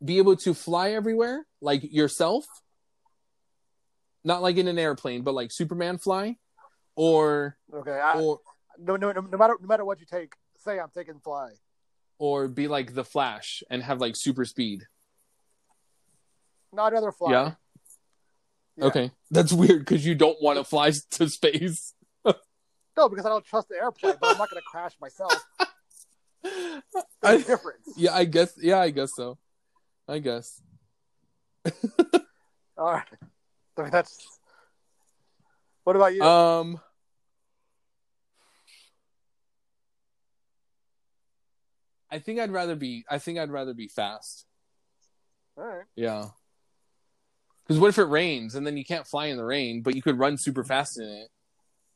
[0.04, 2.44] be able to fly everywhere like yourself?
[4.24, 6.36] Not like in an airplane, but like Superman fly
[6.96, 7.92] or okay.
[7.92, 8.40] I, or
[8.78, 11.50] no, no, no, no matter no matter what you take, say I'm taking fly.
[12.18, 14.82] or be like the Flash and have like super speed.
[16.72, 17.30] not I'd fly.
[17.30, 17.52] Yeah.
[18.76, 18.84] Yeah.
[18.86, 19.10] Okay.
[19.30, 21.94] That's weird because you don't want to fly to space.
[22.96, 25.32] No, because I don't trust the airplane, but I'm not going to crash myself.
[27.22, 27.88] I, difference.
[27.96, 28.54] yeah, I guess.
[28.60, 29.38] Yeah, I guess so.
[30.08, 30.60] I guess.
[32.78, 33.04] All right.
[33.78, 34.26] I mean, that's.
[35.84, 36.22] What about you?
[36.22, 36.80] Um.
[42.10, 43.04] I think I'd rather be.
[43.10, 44.46] I think I'd rather be fast.
[45.58, 45.84] All right.
[45.96, 46.26] Yeah.
[47.66, 50.02] Because what if it rains and then you can't fly in the rain, but you
[50.02, 51.28] could run super fast in it?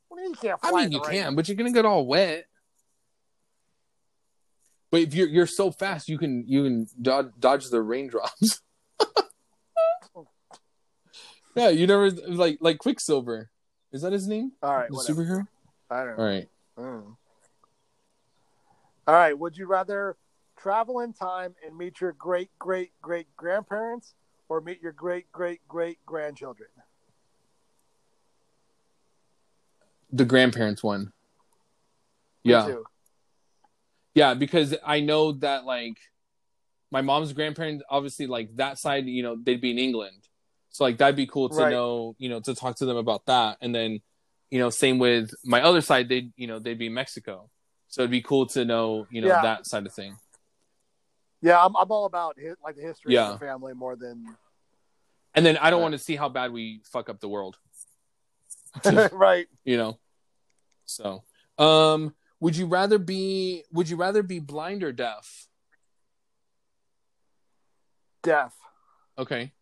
[0.09, 1.23] What do you mean you can't fly I mean, you rain?
[1.23, 2.45] can, but you're gonna get all wet.
[4.91, 8.61] But if you're you're so fast, you can you can dodge, dodge the raindrops.
[11.55, 13.49] yeah, you never like like Quicksilver.
[13.93, 14.51] Is that his name?
[14.61, 14.89] All right.
[14.89, 15.23] The Whatever.
[15.23, 15.47] superhero.
[15.89, 16.23] I don't know.
[16.23, 16.49] All right.
[16.77, 17.15] Mm.
[19.07, 19.37] All right.
[19.37, 20.17] Would you rather
[20.57, 24.13] travel in time and meet your great great great grandparents
[24.49, 26.69] or meet your great great great grandchildren?
[30.11, 31.13] The grandparents one.
[32.43, 32.65] Me Yeah.
[32.65, 32.85] too.
[34.13, 35.97] Yeah, because I know that like
[36.91, 40.27] my mom's grandparents, obviously, like that side, you know, they'd be in England,
[40.69, 41.71] so like that'd be cool to Right.
[41.71, 44.01] know, you know, to talk to them about that, and then,
[44.49, 47.49] you know, same with my other side, they'd, you know, they'd be in Mexico,
[47.87, 49.41] so it'd be cool to know, you know, Yeah.
[49.41, 50.17] that side of thing.
[51.41, 53.29] Yeah, I'm, I'm all about like the history Yeah.
[53.33, 54.35] of the family more than
[55.33, 57.57] And then I don't want to see how bad we fuck up the world,
[59.13, 59.47] right.
[59.63, 59.97] you know.
[60.85, 61.23] So,
[61.57, 65.47] um, would you rather be would you rather be blind or deaf?
[68.23, 68.53] Deaf.
[69.17, 69.53] Okay.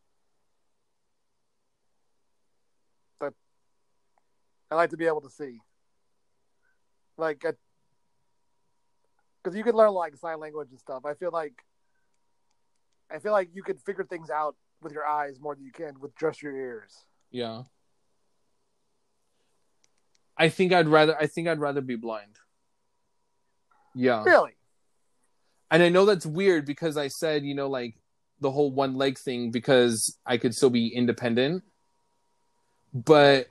[3.20, 3.34] But
[4.72, 5.60] I like to be able to see.
[7.18, 7.40] Like,
[9.44, 11.06] because you can learn like sign language and stuff.
[11.06, 11.62] I feel like,
[13.12, 16.00] I feel like you could figure things out with your eyes more than you can
[16.00, 16.94] with just your ears.
[17.30, 17.64] Yeah.
[20.38, 22.40] I think I'd rather I think I'd rather be blind.
[24.00, 24.24] Yeah.
[24.24, 24.56] Really?
[25.70, 27.96] And I know that's weird because I said, you know, like
[28.40, 31.64] the whole one leg thing because I could still be independent.
[32.94, 33.48] But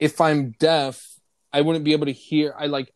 [0.00, 1.06] if I'm deaf,
[1.52, 2.92] I wouldn't be able to hear I like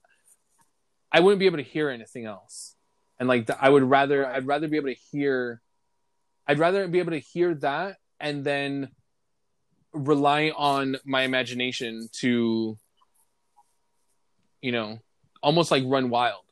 [1.12, 2.74] I wouldn't be able to hear anything else.
[3.20, 4.26] And like the, I would rather.
[4.26, 5.62] I'd rather be able to hear
[6.48, 8.88] I'd rather be able to hear that and then
[9.92, 12.76] rely on my imagination to
[14.60, 14.98] you know
[15.42, 16.42] almost like run wild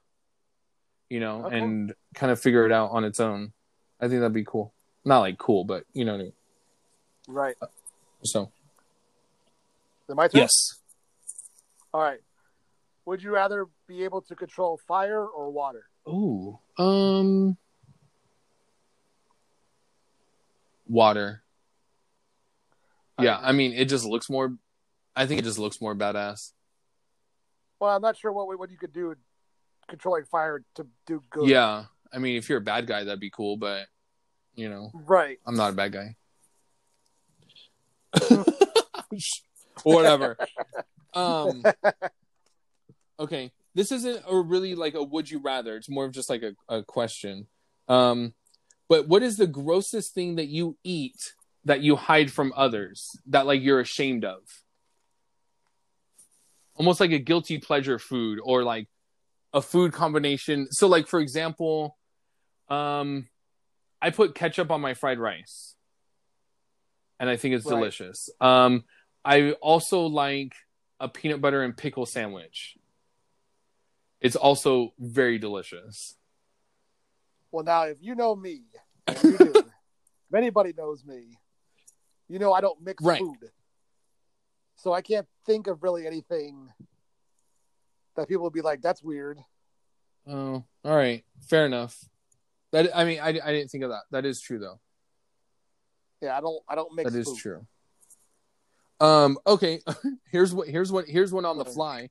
[1.09, 1.59] you know Okay.
[1.59, 3.53] and kind of figure it out on its own
[4.01, 4.73] i think that'd be cool
[5.05, 6.33] not like cool but you know what I mean.
[7.29, 7.55] Right.
[8.23, 10.41] so Is it my turn?
[10.43, 10.53] yes
[11.95, 12.21] All right.
[13.07, 15.85] Would you rather be able to control fire or water?
[16.09, 16.59] Ooh.
[16.79, 17.57] um
[20.89, 21.43] water
[23.21, 24.57] yeah i mean it just looks more
[25.15, 26.53] i think it just looks more badass
[27.81, 29.15] Well, I'm not sure what what you could do
[29.89, 31.49] controlling fire to do good.
[31.49, 33.87] yeah i mean if you're a bad guy that'd be cool but
[34.55, 35.39] you know Right.
[35.45, 36.17] I'm not a bad guy.
[39.83, 40.37] whatever.
[41.15, 41.65] Um
[43.21, 43.51] okay.
[43.75, 45.77] This isn't a really like a would you rather.
[45.77, 47.47] It's more of just like a, a question.
[47.89, 48.35] Um
[48.89, 53.47] but what is the grossest thing that you eat that you hide from others that
[53.47, 54.43] like you're ashamed of?
[56.81, 58.89] Almost like a guilty pleasure food or like
[59.53, 60.67] a food combination.
[60.73, 61.99] So like for example,
[62.71, 63.29] um
[64.01, 65.77] I put ketchup on my fried rice.
[67.19, 67.77] and I think it's Right.
[67.77, 68.31] delicious.
[68.41, 68.85] Um,
[69.27, 70.55] I also like
[70.99, 72.79] a peanut butter and pickle sandwich.
[74.23, 76.17] It's also very delicious.
[77.53, 78.63] Well, now if you know me,
[79.07, 79.55] you do,
[80.31, 81.37] if anybody knows me,
[82.27, 83.19] you know I don't mix Right.
[83.21, 83.51] food,
[84.81, 86.71] so I can't think of really anything
[88.17, 89.39] that people would be like, "That's weird."
[90.27, 91.99] Oh, all right, fair enough.
[92.73, 94.03] That I mean, I, I didn't think of that.
[94.11, 94.81] That is true though.
[96.23, 96.63] Yeah, I don't.
[96.69, 97.13] I don't mix.
[97.13, 97.37] That is food.
[97.39, 97.67] true.
[99.01, 99.81] Um, okay,
[100.33, 102.09] here's what here's what here's one on the fly.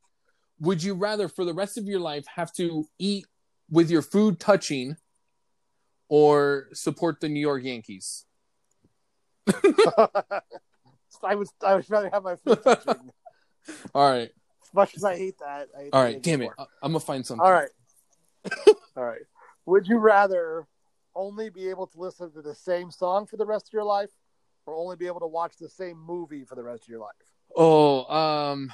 [0.59, 3.25] Would you rather for the rest of your life have to eat
[3.71, 4.95] with your food touching
[6.07, 8.25] or support the New York Yankees?
[11.23, 11.47] I would.
[11.65, 13.11] I would rather have my food touching.
[13.93, 14.31] All right.
[14.63, 15.69] as much as I hate that.
[15.77, 16.51] I All right, damn it.
[16.57, 17.45] I- I'm gonna find something.
[17.45, 17.69] All right.
[18.97, 19.21] All right.
[19.65, 20.67] Would you rather
[21.15, 24.09] only be able to listen to the same song for the rest of your life,
[24.65, 27.09] or only be able to watch the same movie for the rest of your life?
[27.55, 28.71] Oh, um,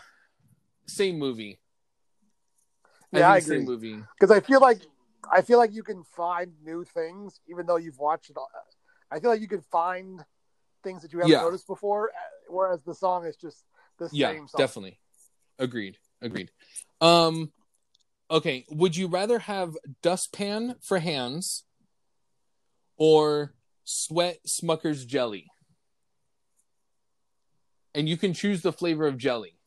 [0.88, 1.60] same movie.
[3.12, 3.66] Yeah, I same agree.
[3.66, 4.04] movie.
[4.20, 4.82] Because I feel like
[5.32, 8.38] I feel like you can find new things even though you've watched it.
[8.38, 8.50] All.
[9.12, 10.24] I feel like you can find
[10.86, 11.42] things that you haven't Yeah.
[11.42, 12.14] noticed before, uh,
[12.48, 13.66] whereas the song is just
[13.98, 14.60] the Yeah, same song.
[14.60, 15.00] definitely.
[15.60, 15.98] Agreed.
[16.22, 16.52] Agreed.
[17.02, 17.52] Um,
[18.32, 18.66] okay.
[18.70, 21.66] Would you rather have dustpan for hands
[22.96, 25.48] or sweat Smucker's jelly?
[27.94, 29.58] And you can choose the flavor of jelly.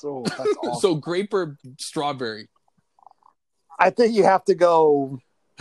[0.00, 0.80] So that's awesome.
[0.80, 2.48] So grape or strawberry.
[3.78, 5.18] I think you have to go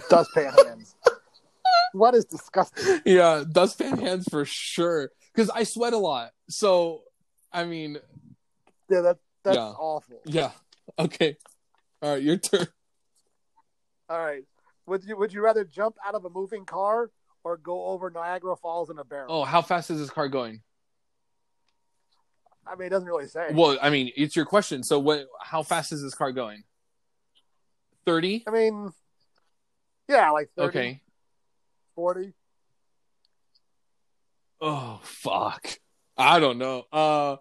[0.09, 0.53] dustpan
[1.98, 3.02] what is disgusting?
[3.06, 5.12] Yeah, dustpan hands for sure.
[5.34, 6.32] Because I sweat a lot.
[6.50, 7.04] So,
[7.52, 7.98] I mean,
[8.89, 9.72] Yeah, that that's Yeah.
[9.72, 10.22] awful.
[10.26, 10.52] yeah.
[11.00, 11.38] Okay.
[12.02, 12.68] All right, your turn.
[14.10, 14.43] All right.
[14.86, 17.12] Would you would you rather jump out of a moving car
[17.43, 19.28] or go over Niagara Falls in a barrel?
[19.30, 20.62] Oh, how fast is this car going?
[22.66, 23.50] I mean, it doesn't really say.
[23.54, 24.82] Well, I mean, it's your question.
[24.84, 25.26] So, what?
[25.41, 26.64] How fast is this car going?
[28.06, 28.43] Thirty.
[28.48, 28.91] I mean,
[30.08, 31.02] yeah, like 30, Okay.
[31.98, 32.32] 40.
[34.62, 35.68] Oh fuck.
[36.16, 36.84] I don't know.
[36.93, 37.38] Uh.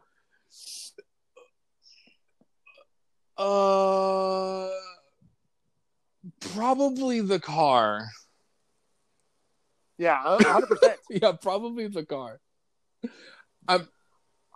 [3.37, 4.71] Uh.
[6.55, 8.09] Probably the car.
[9.99, 10.99] Yeah, hundred percent.
[11.11, 12.41] Yeah, probably the car.
[13.69, 13.87] I'm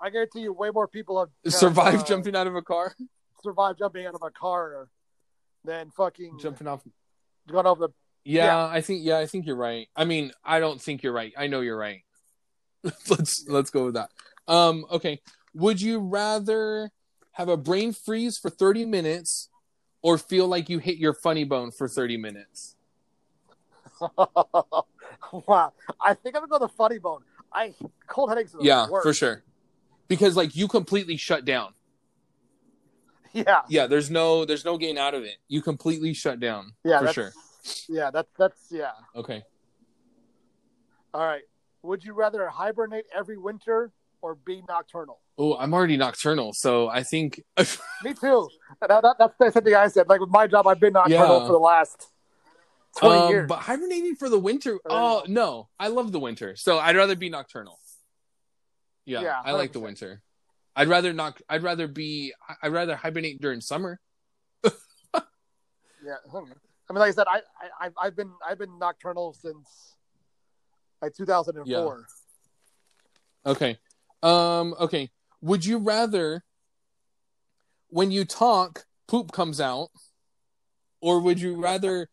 [0.02, 2.94] I guarantee you, way more people have, have, Survive uh, jumping out of a car.
[3.42, 4.88] Survived jumping out of a car
[5.62, 6.82] than fucking Jumping off.
[7.46, 7.92] going over the.
[8.24, 8.66] Yeah, Yeah.
[8.66, 9.00] I think.
[9.04, 9.88] Yeah, I think you're right.
[9.96, 11.32] I mean, I don't think you're right.
[11.36, 12.02] I know you're right.
[13.08, 14.10] let's let's go with that.
[14.48, 14.84] Um.
[14.90, 15.20] Okay.
[15.54, 16.90] Would you rather
[17.32, 19.48] have a brain freeze for 30 minutes,
[20.02, 22.76] or feel like you hit your funny bone for 30 minutes?
[24.16, 27.22] wow, I think I'm gonna go the funny bone.
[27.52, 27.74] I
[28.06, 28.54] cold headaches.
[28.54, 29.04] Are Yeah, worst.
[29.04, 29.42] for sure.
[30.08, 31.74] Because like you completely shut down.
[33.32, 35.36] Yeah, Yeah, there's no there's no gain out of it.
[35.46, 36.72] You completely shut down.
[36.84, 37.32] yeah, for sure.
[37.88, 38.92] Yeah, that's that's yeah.
[39.14, 39.42] Okay.
[41.12, 41.42] All right.
[41.82, 43.90] Would you rather hibernate every winter
[44.22, 45.18] or be nocturnal?
[45.38, 47.42] Oh, I'm already nocturnal, so I think
[48.04, 48.48] Me too.
[48.80, 50.08] That, that, that's the thing I said.
[50.08, 51.46] Like with my job, I've been nocturnal Yeah.
[51.46, 52.08] for the last
[52.98, 53.48] twenty um, years.
[53.48, 54.78] but hibernating for the winter.
[54.88, 57.78] Oh no, I love the winter, so I'd rather be nocturnal.
[59.06, 60.22] Yeah, Yeah, I like the winter.
[60.76, 61.40] I'd rather not.
[61.48, 62.32] I'd rather be.
[62.62, 63.98] I'd rather hibernate during summer.
[66.02, 66.14] Yeah.
[66.90, 69.94] I mean, like I said, I, I I've- I've been I've been nocturnal since
[71.00, 71.64] like 2004.
[73.46, 73.50] Yeah.
[73.50, 73.78] Okay.
[74.24, 74.74] Um.
[74.78, 75.08] Okay.
[75.40, 76.44] Would you rather,
[77.88, 79.88] when you talk, poop comes out,
[81.00, 82.10] or would you rather,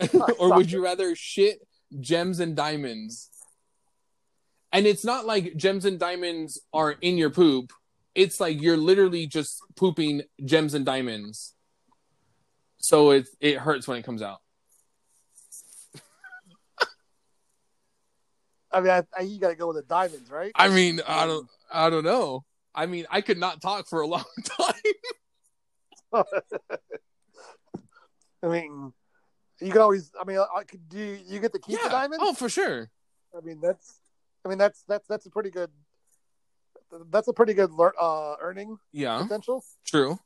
[0.38, 1.58] or would you rather shit
[2.00, 3.28] gems and diamonds?
[4.72, 7.72] And it's not like gems and diamonds are in your poop.
[8.14, 11.54] It's like you're literally just pooping gems and diamonds.
[12.82, 14.40] So it it hurts when it comes out.
[18.72, 20.50] I mean, I, I, you got to go with the diamonds, right?
[20.56, 22.44] I mean, I don't I don't know.
[22.74, 24.74] I mean, I could not talk for a long time.
[28.42, 28.92] I mean,
[29.60, 30.10] you can always.
[30.20, 32.18] I mean, I could, do you, you get to keep the diamonds?
[32.20, 32.90] Oh, for sure.
[33.36, 34.00] I mean, that's.
[34.44, 35.70] I mean, that's that's that's a pretty good.
[37.10, 37.70] That's a pretty good
[38.00, 39.64] uh, earning Yeah, potential.
[39.86, 40.18] true.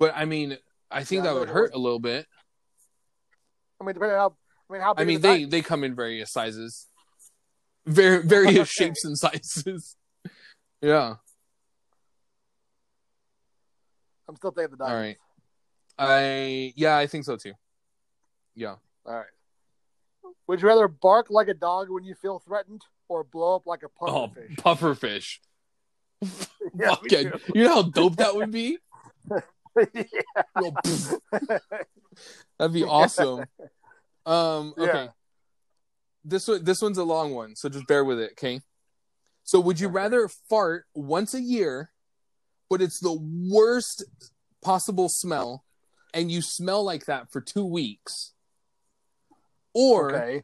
[0.00, 0.58] But I mean,
[0.90, 2.26] I think Yeah, that would hurt a little bit.
[3.80, 4.36] I mean, depending on how.
[4.68, 5.50] I mean, how big I mean, the they diamonds?
[5.52, 6.86] they come in various sizes,
[7.86, 9.96] Var- various shapes and sizes.
[10.82, 11.16] Yeah.
[14.28, 15.18] I'm still taking the All diamonds.
[15.98, 16.08] right.
[16.08, 17.52] I yeah, I think so too.
[18.54, 18.76] Yeah.
[19.04, 19.26] All right.
[20.46, 23.82] Would you rather bark like a dog when you feel threatened, or blow up like
[23.82, 25.40] a Oh, pufferfish?
[26.22, 26.58] pufferfish.
[26.74, 26.94] yeah,
[27.54, 28.78] you know how dope that would be?
[29.76, 30.70] Yeah.
[32.58, 33.44] That'd be awesome.
[34.26, 35.04] Um, okay.
[35.04, 35.08] Yeah.
[36.24, 38.60] This one, this one's a long one, so just bear with it, okay?
[39.42, 41.90] So, would you rather fart once a year,
[42.68, 43.18] but it's the
[43.50, 44.04] worst
[44.62, 45.64] possible smell,
[46.12, 48.32] and you smell like that for two weeks,
[49.72, 50.42] or okay.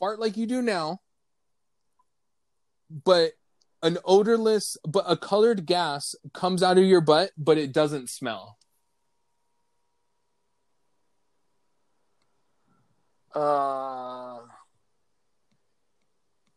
[0.00, 1.00] fart like you do now,
[2.90, 3.32] but
[3.82, 8.58] an odorless, but a colored gas comes out of your butt, but it doesn't smell?
[13.34, 14.38] Uh,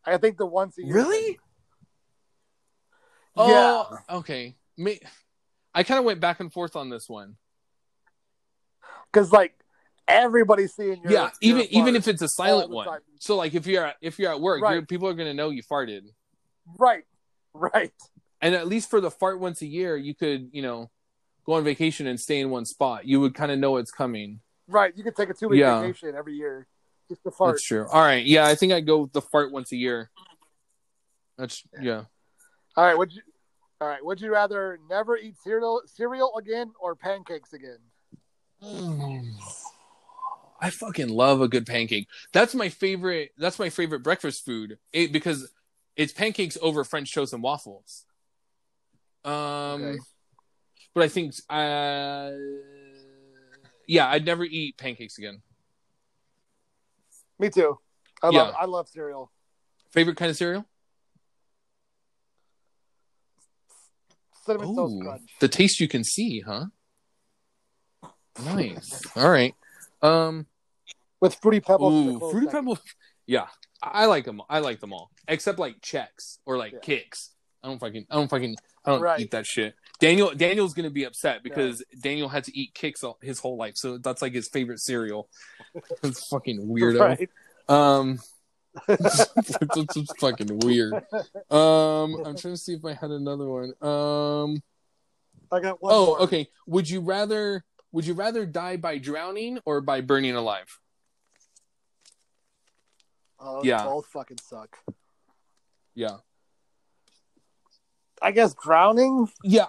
[0.06, 0.94] I think the once a year.
[0.96, 1.18] Really?
[1.24, 1.36] thing.
[3.38, 3.84] Yeah.
[3.90, 4.56] Oh, okay.
[4.78, 5.00] Me,
[5.74, 7.36] I kind of went back and forth on this one.
[9.12, 9.54] Because like
[10.08, 12.88] everybody's seeing your yeah, your even even if it's a silent one.
[12.88, 13.00] time.
[13.20, 14.74] So like if you're at, if you're at work, Right.
[14.74, 16.02] you're, people are gonna know you farted.
[16.78, 17.04] right,
[17.54, 17.94] right,
[18.42, 20.92] And at least for the fart once a year, you could you know
[21.46, 23.06] go on vacation and stay in one spot.
[23.06, 24.42] You would kind of know it's coming.
[24.68, 24.94] Right.
[24.96, 25.82] You could take a two week Yeah.
[25.82, 26.68] vacation every year
[27.10, 27.54] just to fart.
[27.56, 27.88] That's true.
[27.92, 30.10] All right, yeah, I think I'd go with the fart once a year.
[31.38, 32.04] That's yeah.
[32.78, 33.22] All right, would you?
[33.82, 37.80] All right, would you rather never eat cereal cereal again or pancakes again?
[40.62, 42.08] I fucking love a good pancake.
[42.32, 43.32] That's my favorite.
[43.38, 44.80] That's my favorite breakfast food.
[44.94, 45.52] It, because
[45.96, 48.06] it's pancakes over French toast and waffles.
[49.24, 49.34] Um,
[49.84, 50.00] Okay.
[50.94, 52.32] but I think, uh,
[53.88, 55.42] yeah, I'd never eat pancakes again.
[57.40, 57.78] Me too.
[58.24, 58.42] I Yeah.
[58.44, 59.32] love I love cereal.
[59.92, 60.66] Favorite kind of cereal?
[64.46, 65.32] Cinnamon toast Ooh, crunch.
[65.40, 66.66] the taste you can see, huh?
[68.44, 69.02] Nice.
[69.16, 69.56] All right.
[70.02, 70.46] Um,
[71.20, 71.94] with fruity pebbles.
[71.94, 72.80] ooh, fruity pebbles.
[73.26, 73.48] Yeah,
[73.82, 74.42] I I like them.
[74.50, 76.80] I like them all, except like Chex or like Yeah.
[76.80, 77.30] Kix.
[77.64, 78.06] I don't fucking.
[78.10, 78.56] I don't fucking.
[78.86, 79.20] I don't Right.
[79.20, 79.76] eat that shit.
[80.00, 80.34] Daniel.
[80.34, 83.98] Daniel's gonna be upset because Daniel had to eat Kix all, his whole life, so
[83.98, 85.30] that's like his favorite cereal.
[86.04, 87.00] It's fucking weirdo.
[87.00, 87.30] Right.
[87.68, 88.20] Um,
[88.88, 90.94] it's just fucking weird.
[91.50, 93.74] Um, I'm trying to see if I had another one.
[93.82, 94.62] Um,
[95.52, 95.94] I got one.
[95.94, 96.22] oh, more.
[96.22, 96.48] okay.
[96.68, 97.64] Would you rather?
[97.92, 100.80] Would you rather die by drowning or by burning alive?
[103.40, 103.84] Oh, Yeah.
[103.84, 104.78] both fucking suck.
[105.94, 106.18] Yeah.
[108.22, 109.30] I guess drowning.
[109.44, 109.68] Yeah,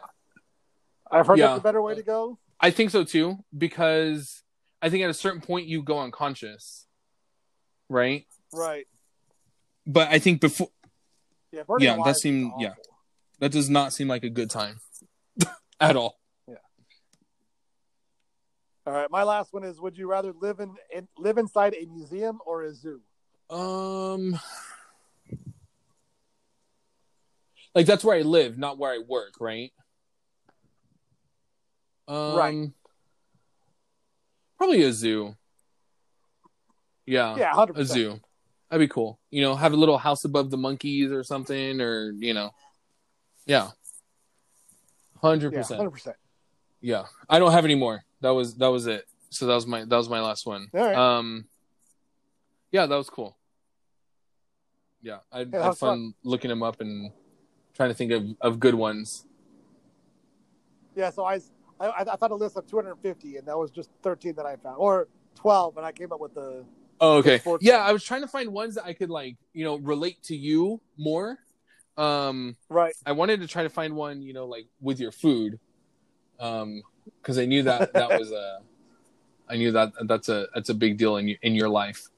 [1.10, 1.48] I've heard Yeah.
[1.48, 2.38] that's a better way to go.
[2.60, 4.42] I think so too because
[4.82, 6.86] I think at a certain point you go unconscious,
[7.88, 8.26] right?
[8.52, 8.86] Right.
[9.86, 10.68] But I think before
[11.52, 11.62] Yeah.
[11.78, 12.74] Yeah, that seemed- yeah.
[13.38, 14.80] that does not seem like a good time
[15.80, 16.18] at all.
[16.48, 16.56] Yeah.
[18.86, 19.10] All right.
[19.10, 22.62] My last one is: Would you rather live in, in live inside a museum or
[22.64, 23.00] a zoo?
[23.50, 24.38] Um,
[27.74, 29.72] like that's where I live, not where I work, right?
[32.08, 32.70] Um, Right.
[34.58, 35.36] Probably a zoo.
[37.04, 38.20] Yeah, Yeah, hundred a zoo.
[38.70, 39.20] That'd be cool.
[39.30, 42.50] You know, have a little house above the monkeys or something, or you know,
[43.44, 43.70] yeah,
[45.22, 46.16] hundred percent, hundred percent.
[46.80, 48.04] Yeah, I don't have any more.
[48.22, 49.04] That was that was it.
[49.30, 50.68] So that was my that was my last one.
[50.72, 50.96] Right.
[50.96, 51.46] Um,
[52.72, 53.36] yeah, that was cool.
[55.00, 57.12] Yeah, I Yeah, had was fun looking them up and
[57.74, 59.26] trying to think of of good ones.
[60.96, 61.10] Yeah.
[61.10, 61.40] So I,
[61.80, 64.76] I I found a list of 250, and that was just 13 that I found,
[64.78, 66.64] or 12, and I came up with the.
[66.98, 67.38] Oh, okay.
[67.38, 67.78] sports Yeah.
[67.78, 70.80] I was trying to find ones that I could like you know relate to you
[70.96, 71.38] more.
[71.98, 72.94] Um, Right.
[73.04, 75.58] I wanted to try to find one you know like with your food,
[76.40, 76.82] um,
[77.20, 78.60] because I knew that that was a,
[79.48, 82.08] I knew that that's a that's a big deal in your, in your life.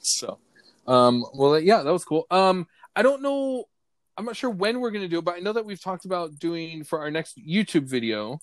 [0.00, 0.38] So,
[0.86, 2.26] um, well, yeah, that was cool.
[2.30, 3.68] Um, I don't know,
[4.16, 6.38] I'm not sure when we're gonna do it, but I know that we've talked about
[6.38, 8.40] doing for our next YouTube video,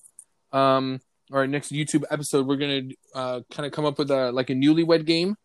[0.51, 1.01] um,
[1.31, 4.49] or our next YouTube episode, we're gonna uh kind of come up with a like
[4.49, 5.37] a newlywed game,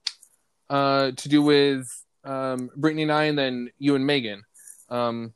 [0.71, 1.87] uh, to do with
[2.25, 4.45] um Brittany and I, and then you and Megan.
[4.89, 5.35] Um,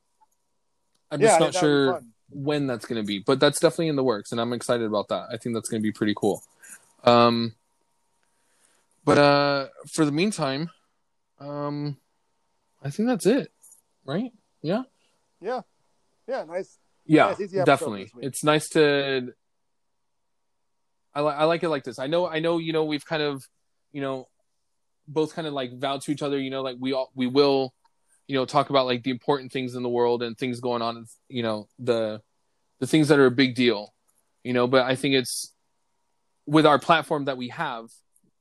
[1.10, 3.40] I'm yeah, just not think that would be sure when that's going to be, but
[3.40, 5.28] that's definitely in the works, and I'm excited about that.
[5.32, 6.42] I think that's going to be pretty cool.
[7.04, 7.54] Um,
[9.04, 10.70] but uh, for the meantime,
[11.40, 11.96] um,
[12.82, 13.50] I think that's it,
[14.04, 14.32] right?
[14.62, 14.82] Yeah,
[15.40, 15.60] Yeah.
[16.26, 16.44] Yeah.
[16.44, 16.78] Nice.
[17.06, 18.10] yeah, Nice, definitely.
[18.20, 19.32] It's nice to.
[21.14, 21.98] I like I like it like this.
[21.98, 23.44] I know I know you know we've kind of,
[23.92, 24.28] you know,
[25.06, 26.38] both kind of like vowed to each other.
[26.38, 27.74] You know, like we all we will,
[28.26, 31.06] you know, talk about like the important things in the world and things going on.
[31.28, 32.20] You know, the
[32.78, 33.94] the things that are a big deal.
[34.44, 35.52] You know, but I think it's
[36.46, 37.86] with our platform that we have,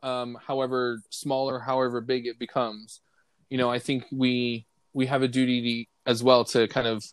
[0.04, 3.02] um, however small or however big it becomes.
[3.50, 7.04] You know, I think we we have a duty to, as well to kind of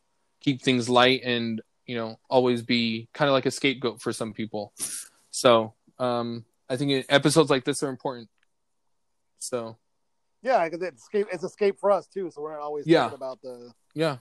[0.41, 4.33] keep things light and you know always be kind of like a scapegoat for some
[4.33, 4.73] people.
[5.31, 8.31] So um, I think episodes like this are important.
[9.39, 9.77] So
[10.43, 11.27] Yeah, because it's escape.
[11.33, 12.31] It's escape for us too.
[12.31, 13.09] So we're not always Yeah.
[13.11, 13.73] thinking about the.
[13.95, 14.19] yeah,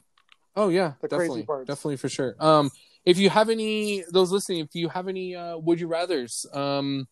[0.56, 2.36] oh yeah, The crazy definitely, definitely for sure.
[2.40, 2.72] Um,
[3.06, 7.08] if you have any those listening, if you have any uh, would you rather's, um,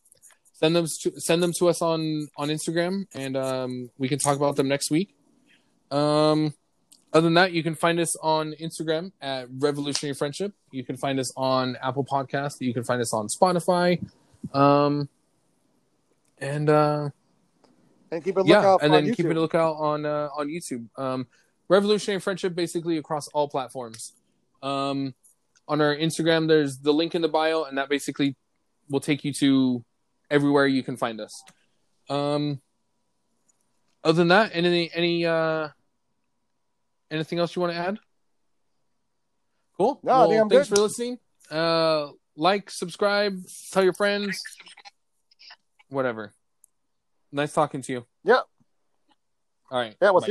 [0.53, 4.35] send them to, send them to us on on Instagram, and um, we can talk
[4.35, 5.15] about them next week.
[5.91, 6.53] Um,
[7.13, 10.53] other than that, you can find us on Instagram at Revolutionary Friendship.
[10.71, 12.61] You can find us on Apple Podcast.
[12.61, 14.01] You can find us on Spotify.
[14.53, 15.09] Um,
[16.39, 17.09] and uh,
[18.11, 19.17] And keep a yeah, lookout and then YouTube.
[19.17, 20.87] keep a lookout on uh, on YouTube.
[20.97, 21.27] Um,
[21.67, 24.13] Revolutionary Friendship, basically across all platforms.
[24.63, 25.13] Um,
[25.67, 28.35] on our Instagram, there's the link in the bio, and that basically
[28.89, 29.83] will take you to
[30.29, 31.43] everywhere you can find us.
[32.09, 32.61] Um,
[34.03, 35.69] other than that, any any uh,
[37.11, 37.99] anything else you want to add?
[39.77, 39.99] Cool.
[40.03, 40.75] No, I think I'm thanks good.
[40.75, 41.19] for listening.
[41.49, 43.39] Uh, like, subscribe,
[43.71, 44.41] tell your friends,
[45.89, 46.33] whatever.
[47.31, 48.05] Nice talking to you.
[48.23, 48.43] Yep.
[49.71, 49.95] All right.
[50.01, 50.27] Yeah, we'll Bye.
[50.27, 50.29] see.